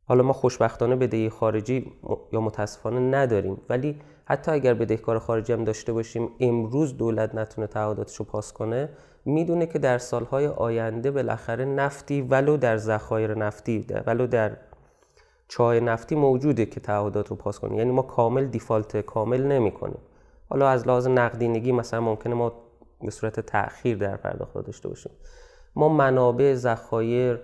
حالا 0.05 0.23
ما 0.23 0.33
خوشبختانه 0.33 0.95
بدهی 0.95 1.29
خارجی 1.29 1.91
یا 2.33 2.41
متاسفانه 2.41 2.99
نداریم. 2.99 3.61
ولی 3.69 3.99
حتی 4.25 4.51
اگر 4.51 4.73
بدهکار 4.73 5.19
خارجی 5.19 5.53
هم 5.53 5.63
داشته 5.63 5.93
باشیم 5.93 6.29
امروز 6.39 6.97
دولت 6.97 7.35
نتونه 7.35 7.67
تعهداتش 7.67 8.15
رو 8.15 8.25
پاس 8.25 8.53
کنه 8.53 8.89
می‌دونه 9.25 9.65
که 9.65 9.79
در 9.79 9.97
سالهای 9.97 10.47
آینده 10.47 11.11
بالاخره 11.11 11.65
نفتی 11.65 12.21
ولو 12.21 12.57
در 12.57 12.77
ذخایر 12.77 13.33
نفتی 13.33 13.85
ولو 14.07 14.27
در 14.27 14.57
چای 15.47 15.79
نفتی 15.81 16.15
موجوده 16.15 16.65
که 16.65 16.79
تعهدات 16.79 17.27
رو 17.27 17.35
پاس 17.35 17.59
کنه. 17.59 17.77
یعنی 17.77 17.91
ما 17.91 18.01
کامل 18.01 18.45
دیفالت 18.45 18.97
کامل 18.97 19.43
نمی‌کنیم. 19.43 19.99
حالا 20.49 20.69
از 20.69 20.87
لحاظ 20.87 21.07
نقدینگی 21.07 21.71
مثلا 21.71 22.01
ممکنه 22.01 22.35
ما 22.35 22.53
به 23.01 23.11
صورت 23.11 23.39
تأخیر 23.39 23.97
در 23.97 24.17
پرداخت 24.17 24.53
داشته 24.53 24.89
باشیم. 24.89 25.11
ما 25.75 25.89
منابع 25.89 26.53
ذخایر 26.53 27.39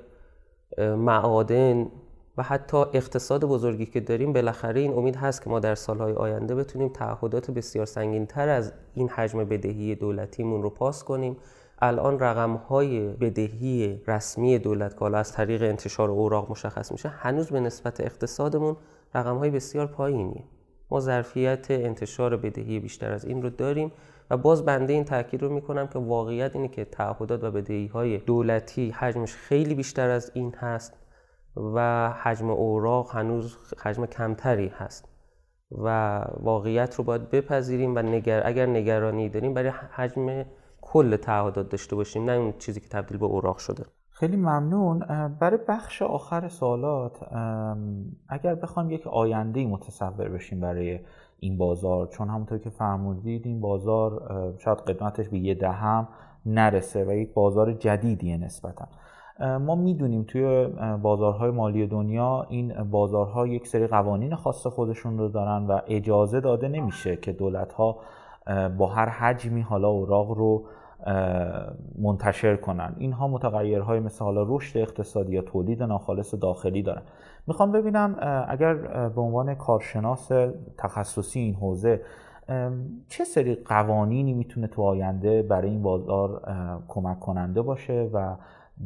معادن 0.77 1.91
و 2.37 2.43
حتی 2.43 2.77
اقتصاد 2.77 3.45
بزرگی 3.45 3.85
که 3.85 3.99
داریم 3.99 4.33
بالاخره 4.33 4.81
این 4.81 4.93
امید 4.93 5.15
هست 5.15 5.43
که 5.43 5.49
ما 5.49 5.59
در 5.59 5.75
سالهای 5.75 6.13
آینده 6.13 6.55
بتونیم 6.55 6.89
تعهدات 6.89 7.51
بسیار 7.51 7.85
سنگین 7.85 8.25
تر 8.25 8.49
از 8.49 8.73
این 8.93 9.09
حجم 9.09 9.43
بدهی 9.43 9.95
دولتیمون 9.95 10.63
رو 10.63 10.69
پاس 10.69 11.03
کنیم. 11.03 11.37
الان 11.81 12.19
رقم 12.19 12.55
های 12.55 13.07
بدهی 13.07 14.01
رسمی 14.07 14.59
دولت 14.59 14.99
که 14.99 15.05
از 15.05 15.31
طریق 15.33 15.61
انتشار 15.63 16.09
اوراق 16.09 16.51
مشخص 16.51 16.91
میشه 16.91 17.09
هنوز 17.09 17.49
به 17.49 17.59
نسبت 17.59 18.01
اقتصادمون 18.01 18.75
رقم 19.15 19.37
های 19.37 19.49
بسیار 19.49 19.87
پایینیه. 19.87 20.43
ما 20.91 20.99
ظرفیت 20.99 21.71
انتشار 21.71 22.37
بدهی 22.37 22.79
بیشتر 22.79 23.11
از 23.11 23.25
این 23.25 23.41
رو 23.41 23.49
داریم 23.49 23.91
و 24.29 24.37
باز 24.37 24.65
بنده 24.65 24.93
این 24.93 25.03
تاکید 25.03 25.43
رو 25.43 25.49
می‌کنم 25.49 25.87
که 25.87 25.99
واقعیت 25.99 26.55
اینه 26.55 26.67
که 26.67 26.85
تعهدات 26.85 27.43
و 27.43 27.51
بدهی 27.51 27.87
های 27.87 28.17
دولتی 28.17 28.91
حجمش 28.91 29.35
خیلی 29.35 29.75
بیشتر 29.75 30.09
از 30.09 30.31
این 30.33 30.55
هست 30.55 30.93
و 31.55 32.09
حجم 32.09 32.49
اوراق 32.49 33.15
هنوز 33.15 33.57
حجم 33.83 34.05
کمتری 34.05 34.67
هست 34.67 35.05
و 35.71 36.19
واقعیت 36.39 36.95
رو 36.95 37.03
باید 37.03 37.29
بپذیریم 37.29 37.95
و 37.95 37.99
نگر... 37.99 38.47
اگر 38.47 38.65
نگرانی 38.65 39.29
داریم 39.29 39.53
برای 39.53 39.69
حجم 39.69 40.45
کل 40.81 41.15
تعهدات 41.15 41.69
داشته 41.69 41.95
باشیم 41.95 42.25
نه 42.25 42.31
اون 42.31 42.53
چیزی 42.59 42.79
که 42.79 42.87
تبدیل 42.87 43.17
به 43.17 43.25
اوراق 43.25 43.57
شده. 43.57 43.85
خیلی 44.19 44.37
ممنون. 44.37 44.99
برای 45.39 45.59
بخش 45.67 46.01
آخر 46.01 46.47
سوالات 46.47 47.23
اگر 48.29 48.55
بخوام 48.55 48.91
یک 48.91 49.07
آینده 49.07 49.65
متصور 49.65 50.29
بشیم 50.29 50.59
برای 50.59 50.99
این 51.39 51.57
بازار 51.57 52.07
چون 52.07 52.29
همونطور 52.29 52.57
که 52.57 52.69
فرمودید 52.69 53.45
این 53.45 53.61
بازار 53.61 54.21
شاید 54.57 54.77
قدمتش 54.77 55.29
به 55.29 55.39
یه 55.39 55.53
دهم 55.53 56.07
نرسه 56.45 57.05
و 57.05 57.11
یک 57.11 57.33
بازار 57.33 57.73
جدیدیه 57.73 58.37
نسبتا. 58.37 58.87
ما 59.59 59.75
می‌دونیم 59.75 60.23
توی 60.23 60.67
بازارهای 61.01 61.51
مالی 61.51 61.87
دنیا 61.87 62.45
این 62.49 62.83
بازارها 62.83 63.47
یک 63.47 63.67
سری 63.67 63.87
قوانین 63.87 64.35
خاص 64.35 64.67
خودشون 64.67 65.17
رو 65.17 65.29
دارن 65.29 65.67
و 65.67 65.79
اجازه 65.87 66.39
داده 66.39 66.67
نمیشه 66.67 67.15
که 67.15 67.31
دولت 67.31 67.73
ها 67.73 67.97
با 68.77 68.87
هر 68.87 69.09
حجمی 69.09 69.61
حالا 69.61 69.87
اوراق 69.87 70.31
رو 70.31 70.65
منتشر 71.99 72.55
کنن. 72.55 72.95
اینها 72.97 73.27
متغیرهای 73.27 73.99
مثل 73.99 74.25
حالا 74.25 74.45
رشد 74.47 74.77
اقتصادی 74.77 75.33
یا 75.33 75.41
تولید 75.41 75.83
ناخالص 75.83 76.35
داخلی 76.35 76.81
دارن. 76.81 77.01
می‌خوام 77.47 77.71
ببینم 77.71 78.15
اگر 78.47 78.73
به 79.09 79.21
عنوان 79.21 79.55
کارشناس 79.55 80.31
تخصصی 80.77 81.39
این 81.39 81.55
حوزه 81.55 82.01
چه 83.07 83.23
سری 83.23 83.55
قوانینی 83.55 84.33
می‌تونه 84.33 84.67
تو 84.67 84.81
آینده 84.81 85.41
برای 85.41 85.69
این 85.69 85.81
بازار 85.81 86.41
کمک 86.87 87.19
کننده 87.19 87.61
باشه 87.61 88.09
و 88.13 88.35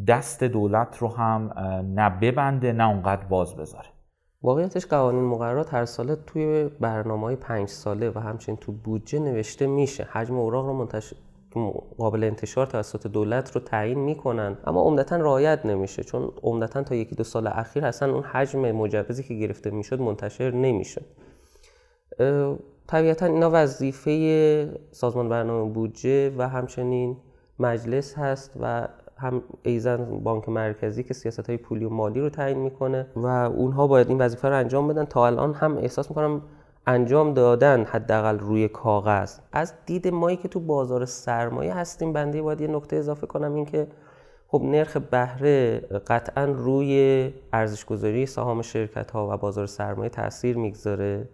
دست 0.08 0.44
دولت 0.44 0.98
رو 0.98 1.08
هم 1.08 1.54
نه 1.96 2.10
ببنده 2.10 2.74
نه 2.74 2.90
اونقدر 2.90 3.26
باز 3.26 3.56
بذاره؟ 3.56 3.88
واقعیتش 4.44 4.86
قوانین 4.86 5.24
مقررات 5.24 5.74
هر 5.74 5.86
ساله 5.86 6.16
توی 6.16 6.70
برنامه 6.80 7.24
های 7.24 7.36
پنج 7.36 7.68
ساله 7.68 8.12
و 8.16 8.20
همچنین 8.20 8.58
تو 8.58 8.72
بودجه 8.72 9.20
نوشته 9.20 9.68
میشه. 9.68 10.08
حجم 10.12 10.36
اوراق 10.36 10.66
رو 10.66 10.74
منتشر 10.74 11.16
قابل 11.98 12.24
انتشار 12.24 12.66
توسط 12.66 13.08
دولت 13.08 13.52
رو 13.52 13.62
تعیین 13.62 14.00
می‌کنن. 14.00 14.58
اما 14.66 14.82
عمدتا 14.82 15.16
رعایت 15.16 15.66
نمیشه 15.66 16.04
چون 16.04 16.32
عمدتا 16.44 16.84
تا 16.84 16.96
یکی 16.96 17.16
دو 17.16 17.24
سال 17.24 17.48
اخیر 17.48 17.86
اصلا 17.86 18.14
اون 18.14 18.24
حجم 18.24 18.72
مجوزی 18.72 19.24
که 19.24 19.34
گرفته 19.34 19.70
می‌شد 19.70 20.02
منتشر 20.02 20.52
نمیشه. 20.52 21.02
طبیعتا 22.88 23.26
اینا 23.26 23.50
وظیفه 23.54 24.80
سازمان 24.92 25.30
برنامه 25.30 25.74
بودجه 25.74 26.36
و 26.38 26.50
همچنین 26.50 27.18
مجلس 27.60 28.18
هست 28.18 28.52
و 28.62 28.88
هم 29.18 29.44
ایزن 29.64 30.20
بانک 30.20 30.50
مرکزی 30.50 31.04
که 31.04 31.14
سیاست 31.14 31.50
های 31.50 31.58
پولی 31.58 31.86
و 31.86 31.90
مالی 31.90 32.20
رو 32.20 32.30
تعیین 32.30 32.58
می‌کنه 32.58 33.08
و 33.16 33.28
اونها 33.28 33.88
باید 33.88 34.10
این 34.10 34.18
وظیفه 34.22 34.50
رو 34.50 34.58
انجام 34.58 34.88
بدن. 34.88 35.06
تا 35.06 35.28
الان 35.28 35.54
هم 35.54 35.78
احساس 35.78 36.10
می‌کنم 36.10 36.42
انجام 36.88 37.34
دادن 37.34 37.84
حداقل 37.84 38.40
روی 38.40 38.68
کاغذ. 38.68 39.40
از 39.52 39.74
دید 39.86 40.08
مایی 40.08 40.38
که 40.38 40.48
تو 40.48 40.60
بازار 40.60 41.06
سرمایه 41.06 41.74
هستیم 41.74 42.14
بنده 42.14 42.42
باید 42.42 42.62
یه 42.62 42.68
نکته 42.68 42.96
اضافه 42.96 43.28
کنم 43.28 43.54
این 43.54 43.66
که 43.66 43.88
خب 44.48 44.62
نرخ 44.62 44.98
بهره 44.98 45.80
قطعا 45.80 46.46
روی 46.46 47.34
ارزشگذاری 47.54 48.26
سهام 48.26 48.62
شرکت 48.62 49.12
ها 49.12 49.34
و 49.34 49.38
بازار 49.38 49.66
سرمایه 49.66 50.10
تاثیر 50.10 50.58
می‌گذاره. 50.58 51.30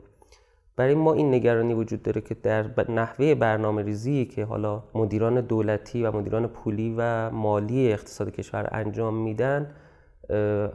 برای 0.75 0.95
ما 0.95 1.13
این 1.13 1.33
نگرانی 1.33 1.73
وجود 1.73 2.03
داره 2.03 2.21
که 2.21 2.35
در 2.35 2.91
نحوه 2.91 3.35
برنامه 3.35 3.83
ریزی 3.83 4.25
که 4.25 4.45
حالا 4.45 4.83
مدیران 4.95 5.41
دولتی 5.41 6.03
و 6.03 6.11
مدیران 6.11 6.47
پولی 6.47 6.95
و 6.97 7.29
مالی 7.29 7.91
اقتصاد 7.91 8.31
کشور 8.31 8.69
انجام 8.71 9.13
میدن 9.13 9.71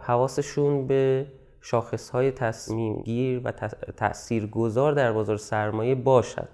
حواسشون 0.03 0.87
به 0.87 1.27
شاخص 1.67 2.11
های 2.11 2.31
تصمیم 2.31 3.03
گیر 3.03 3.41
و 3.45 3.53
تأثیر 3.97 4.47
گذار 4.47 4.93
در 4.93 5.13
بازار 5.13 5.37
سرمایه 5.37 5.95
باشد. 5.95 6.49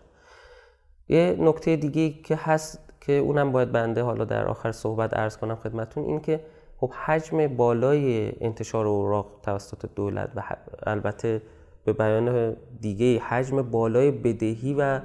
یه 1.08 1.36
نکته 1.38 1.76
دیگه 1.76 2.10
که 2.10 2.36
هست 2.36 2.78
که 3.00 3.12
اونم 3.12 3.52
باید 3.52 3.72
بنده 3.72 4.02
حالا 4.02 4.24
در 4.24 4.46
آخر 4.46 4.72
صحبت 4.72 5.16
ارز 5.16 5.36
کنم 5.36 5.56
خدمتون 5.56 6.04
این 6.04 6.20
که 6.20 6.40
خب 6.76 6.92
حجم 7.06 7.46
بالای 7.46 8.32
انتشار 8.40 8.86
اوراق 8.86 9.26
توسط 9.42 9.86
دولت 9.94 10.30
و 10.36 10.42
البته 10.82 11.42
به 11.84 11.92
بیان 11.92 12.56
دیگه 12.80 13.18
حجم 13.18 13.62
بالای 13.62 14.10
بدهی 14.10 14.74
و 14.78 15.00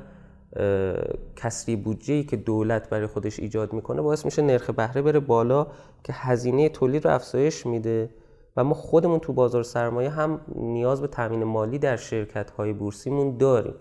کسری 1.36 1.76
بودجه 1.76 2.24
که 2.24 2.36
دولت 2.36 2.90
برای 2.90 3.08
خودش 3.08 3.40
ایجاد 3.40 3.74
می‌کنه 3.74 4.02
باعث 4.02 4.26
میشه 4.26 4.42
نرخ 4.42 4.70
بهره 4.70 5.02
بره 5.02 5.20
بالا 5.20 5.68
که 6.04 6.14
هزینه 6.14 6.70
تولید 6.70 7.08
رو 7.08 7.14
افزایش 7.14 7.66
میده. 7.66 8.10
و 8.58 8.64
ما 8.64 8.74
خودمون 8.74 9.20
تو 9.20 9.34
بازار 9.34 9.64
سرمایه 9.64 10.10
هم 10.10 10.42
نیاز 10.56 11.02
به 11.02 11.08
تامین 11.08 11.44
مالی 11.44 11.80
در 11.80 11.96
شرکت 11.96 12.52
های 12.52 12.74
بورسیمون 12.74 13.38
داریم. 13.38 13.76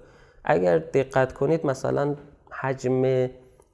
اگر 0.45 0.79
دقت 0.79 1.33
کنید 1.33 1.67
مثلا 1.67 2.17
حجم 2.51 3.29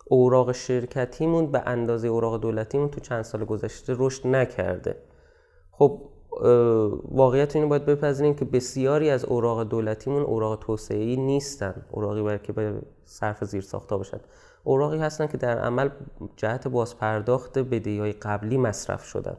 اوراق 0.09 0.53
شرکتیمون 0.53 1.51
به 1.51 1.63
اندازه 1.67 2.09
اوراق 2.09 2.41
دولتیمون 2.41 2.89
تو 2.89 3.01
چند 3.01 3.23
سال 3.23 3.45
گذشته 3.45 3.95
رشد 3.99 4.27
نکرده. 4.27 4.97
خب 5.73 6.03
واقعیت 7.11 7.57
اینو 7.57 7.69
باید 7.69 7.87
بپذیریم 7.87 8.35
که 8.35 8.45
بسیاری 8.45 9.11
از 9.11 9.25
اوراق 9.25 9.63
دولتیمون 9.63 10.23
اوراق 10.23 10.59
توسعه‌ای 10.59 11.17
نیستن. 11.17 11.87
اوراقی 11.91 12.23
برای 12.23 12.39
که 12.39 12.53
به 12.53 12.83
صرف 13.05 13.45
زیر 13.45 13.61
ساخته 13.61 13.97
باشن. 13.97 14.21
اوراقی 14.65 14.99
هستن 14.99 15.27
که 15.27 15.37
در 15.37 15.59
عمل 15.59 15.91
جهت 16.37 16.69
بازپرداخت 16.69 17.59
بدهی 17.59 17.99
های 17.99 18.13
قبلی 18.13 18.57
مصرف 18.57 19.05
شدن. 19.05 19.37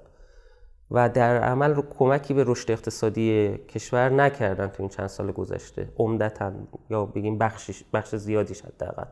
و 0.92 1.10
در 1.10 1.44
عمل 1.44 1.74
رو 1.74 1.84
کمکی 2.00 2.34
به 2.34 2.44
رشد 2.48 2.72
اقتصادی 2.72 3.58
کشور 3.58 4.10
نکردن 4.10 4.68
تو 4.68 4.76
این 4.80 4.90
چند 4.90 5.08
سال 5.08 5.32
گذشته. 5.32 5.90
عمدتا 5.98 6.52
یا 6.90 7.06
بگیم 7.06 7.38
بخش 7.38 7.84
بخش 7.94 8.16
زیادیش 8.16 8.62
حداقل. 8.62 9.06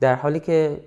در 0.00 0.14
حالی 0.14 0.40
که 0.40 0.80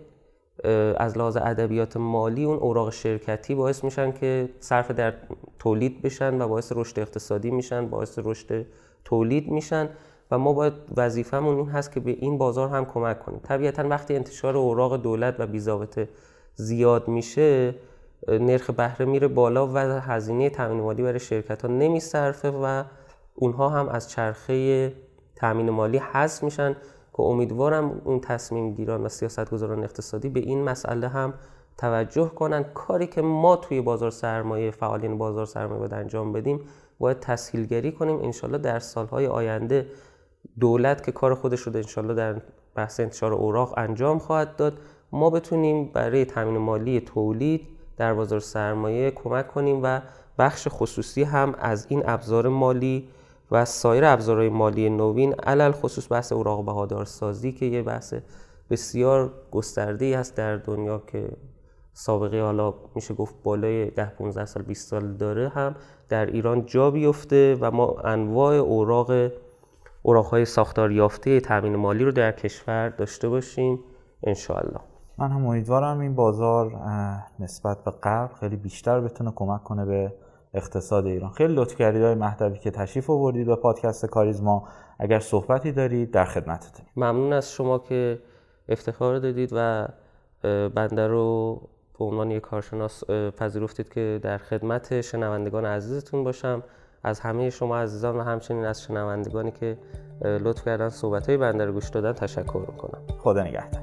از 0.97 1.17
لحاظ 1.17 1.37
ادبیات 1.37 1.97
مالی 1.97 2.43
اون 2.43 2.57
اوراق 2.57 2.89
شرکتی 2.89 3.55
باعث 3.55 3.83
میشن 3.83 4.11
که 4.11 4.49
صرف 4.59 4.91
در 4.91 5.13
تولید 5.59 6.01
بشن 6.01 6.41
و 6.41 6.47
باعث 6.47 6.71
رشد 6.75 6.99
اقتصادی 6.99 7.51
میشن 7.51 7.87
باعث 7.87 8.19
رشد 8.23 8.65
تولید 9.05 9.51
میشن 9.51 9.89
و 10.31 10.37
ما 10.37 10.53
باید 10.53 10.73
وظیفهمون 10.97 11.57
این 11.57 11.69
هست 11.69 11.91
که 11.91 11.99
به 11.99 12.11
این 12.11 12.37
بازار 12.37 12.69
هم 12.69 12.85
کمک 12.85 13.19
کنیم. 13.19 13.39
طبیعتا 13.39 13.87
وقتی 13.87 14.15
انتشار 14.15 14.57
اوراق 14.57 15.01
دولت 15.01 15.35
و 15.39 15.47
بیزابطه 15.47 16.09
زیاد 16.55 17.07
میشه 17.07 17.75
نرخ 18.27 18.69
بهره 18.69 19.05
میره 19.05 19.27
بالا 19.27 19.67
و 19.67 19.77
هزینه 19.77 20.49
تامین 20.49 20.81
مالی 20.81 21.03
برای 21.03 21.19
شرکت 21.19 21.61
ها 21.61 21.67
نمیصرفه 21.67 22.49
و 22.49 22.83
اونها 23.35 23.69
هم 23.69 23.89
از 23.89 24.09
چرخه 24.09 24.93
تامین 25.35 25.69
مالی 25.69 25.97
حذف 25.97 26.43
میشن 26.43 26.75
که 27.13 27.21
امیدوارم 27.21 28.01
اون 28.03 28.19
تصمیم 28.19 28.73
گیران 28.73 29.03
و 29.03 29.09
سیاستگزاران 29.09 29.83
اقتصادی 29.83 30.29
به 30.29 30.39
این 30.39 30.63
مسئله 30.63 31.07
هم 31.07 31.33
توجه 31.77 32.27
کنن. 32.35 32.63
کاری 32.63 33.07
که 33.07 33.21
ما 33.21 33.55
توی 33.55 33.81
بازار 33.81 34.11
سرمایه 34.11 34.71
فعالین 34.71 35.17
بازار 35.17 35.45
سرمایه 35.45 35.79
باید 35.79 35.93
انجام 35.93 36.33
بدیم 36.33 36.59
باید 36.99 37.19
تسهیلگری 37.19 37.91
کنیم. 37.91 38.19
انشالله 38.19 38.57
در 38.57 38.79
سالهای 38.79 39.27
آینده 39.27 39.87
دولت 40.59 41.03
که 41.03 41.11
کار 41.11 41.35
خودش 41.35 41.59
رو 41.59 41.75
انشالله 41.75 42.13
در 42.13 42.41
بحث 42.75 42.99
انتشار 42.99 43.33
اوراق 43.33 43.73
انجام 43.77 44.19
خواهد 44.19 44.55
داد. 44.55 44.79
ما 45.11 45.29
بتونیم 45.29 45.91
برای 45.91 46.25
تامین 46.25 46.57
مالی 46.57 46.99
تولید 46.99 47.67
در 47.97 48.13
بازار 48.13 48.39
سرمایه 48.39 49.11
کمک 49.11 49.47
کنیم 49.47 49.79
و 49.83 50.01
بخش 50.39 50.67
خصوصی 50.71 51.23
هم 51.23 51.55
از 51.59 51.85
این 51.89 52.03
ابزار 52.05 52.47
مالی 52.47 53.09
و 53.51 53.65
سایر 53.65 54.05
ابزارهای 54.05 54.49
مالی 54.49 54.89
نوین 54.89 55.33
علل 55.33 55.71
خصوص 55.71 56.11
بحث 56.11 56.31
اوراق 56.31 56.65
بهادارسازی 56.65 57.51
که 57.51 57.65
یه 57.65 57.81
بحث 57.81 58.13
بسیار 58.69 59.31
گسترده 59.51 60.17
است 60.17 60.35
در 60.35 60.57
دنیا 60.57 61.03
که 61.07 61.29
سابقه 61.93 62.41
حالا 62.41 62.73
میشه 62.95 63.13
گفت 63.13 63.35
بالای 63.43 63.85
10 63.85 64.05
15 64.05 64.45
سال 64.45 64.63
20 64.63 64.89
سال 64.89 65.13
داره 65.13 65.49
هم 65.49 65.75
در 66.09 66.25
ایران 66.25 66.65
جا 66.65 66.91
بیفته 66.91 67.57
و 67.61 67.71
ما 67.71 67.95
انواع 68.03 68.55
اوراق 68.55 69.31
اوراقهای 70.01 70.45
ساختار 70.45 70.91
یافته 70.91 71.39
تامین 71.39 71.75
مالی 71.75 72.03
رو 72.03 72.11
در 72.11 72.31
کشور 72.31 72.89
داشته 72.89 73.29
باشیم 73.29 73.79
انشاءالله. 74.23 74.92
من 75.17 75.31
هم 75.31 75.45
امیدوارم 75.45 75.99
این 75.99 76.15
بازار 76.15 76.81
نسبت 77.39 77.83
به 77.83 77.91
قبل 78.03 78.33
خیلی 78.33 78.55
بیشتر 78.55 78.99
بتونه 78.99 79.31
کمک 79.35 79.63
کنه 79.63 79.85
به 79.85 80.13
اقتصاد 80.53 81.05
ایران. 81.05 81.31
خیلی 81.31 81.53
لطف 81.55 81.75
کردید 81.75 82.01
های 82.01 82.15
مهدوی 82.15 82.59
که 82.59 82.71
تشریف 82.71 83.09
آوردید 83.09 83.47
به 83.47 83.55
پادکست 83.55 84.05
کاریزما. 84.05 84.67
اگر 84.99 85.19
صحبتی 85.19 85.71
دارید 85.71 86.11
در 86.11 86.25
خدمتتون. 86.25 86.85
ممنون 86.95 87.33
از 87.33 87.51
شما 87.51 87.79
که 87.79 88.19
افتخار 88.69 89.19
دادید 89.19 89.49
و 89.53 89.87
بنده 90.75 91.07
رو 91.07 91.55
به 91.99 92.05
عنوان 92.05 92.31
یک 92.31 92.41
کارشناس 92.41 93.03
پذیرفتید 93.37 93.89
که 93.89 94.19
در 94.23 94.37
خدمت 94.37 95.01
شنوندگان 95.01 95.65
عزیزتون 95.65 96.23
باشم. 96.23 96.63
از 97.03 97.19
همه 97.19 97.49
شما 97.49 97.77
عزیزان 97.77 98.17
و 98.17 98.21
همچنین 98.21 98.65
از 98.65 98.83
شنوندگانی 98.83 99.51
که 99.51 99.77
لطف 100.21 100.65
کردن 100.65 100.89
صحبت 100.89 101.27
های 101.29 101.37
بنده 101.37 101.65
رو 101.65 101.73
گوش 101.73 101.89
دادن 101.89 102.13
تشکر 102.13 102.65
می‌کنم. 102.67 103.01
خدا 103.19 103.43
نگهدار. 103.43 103.82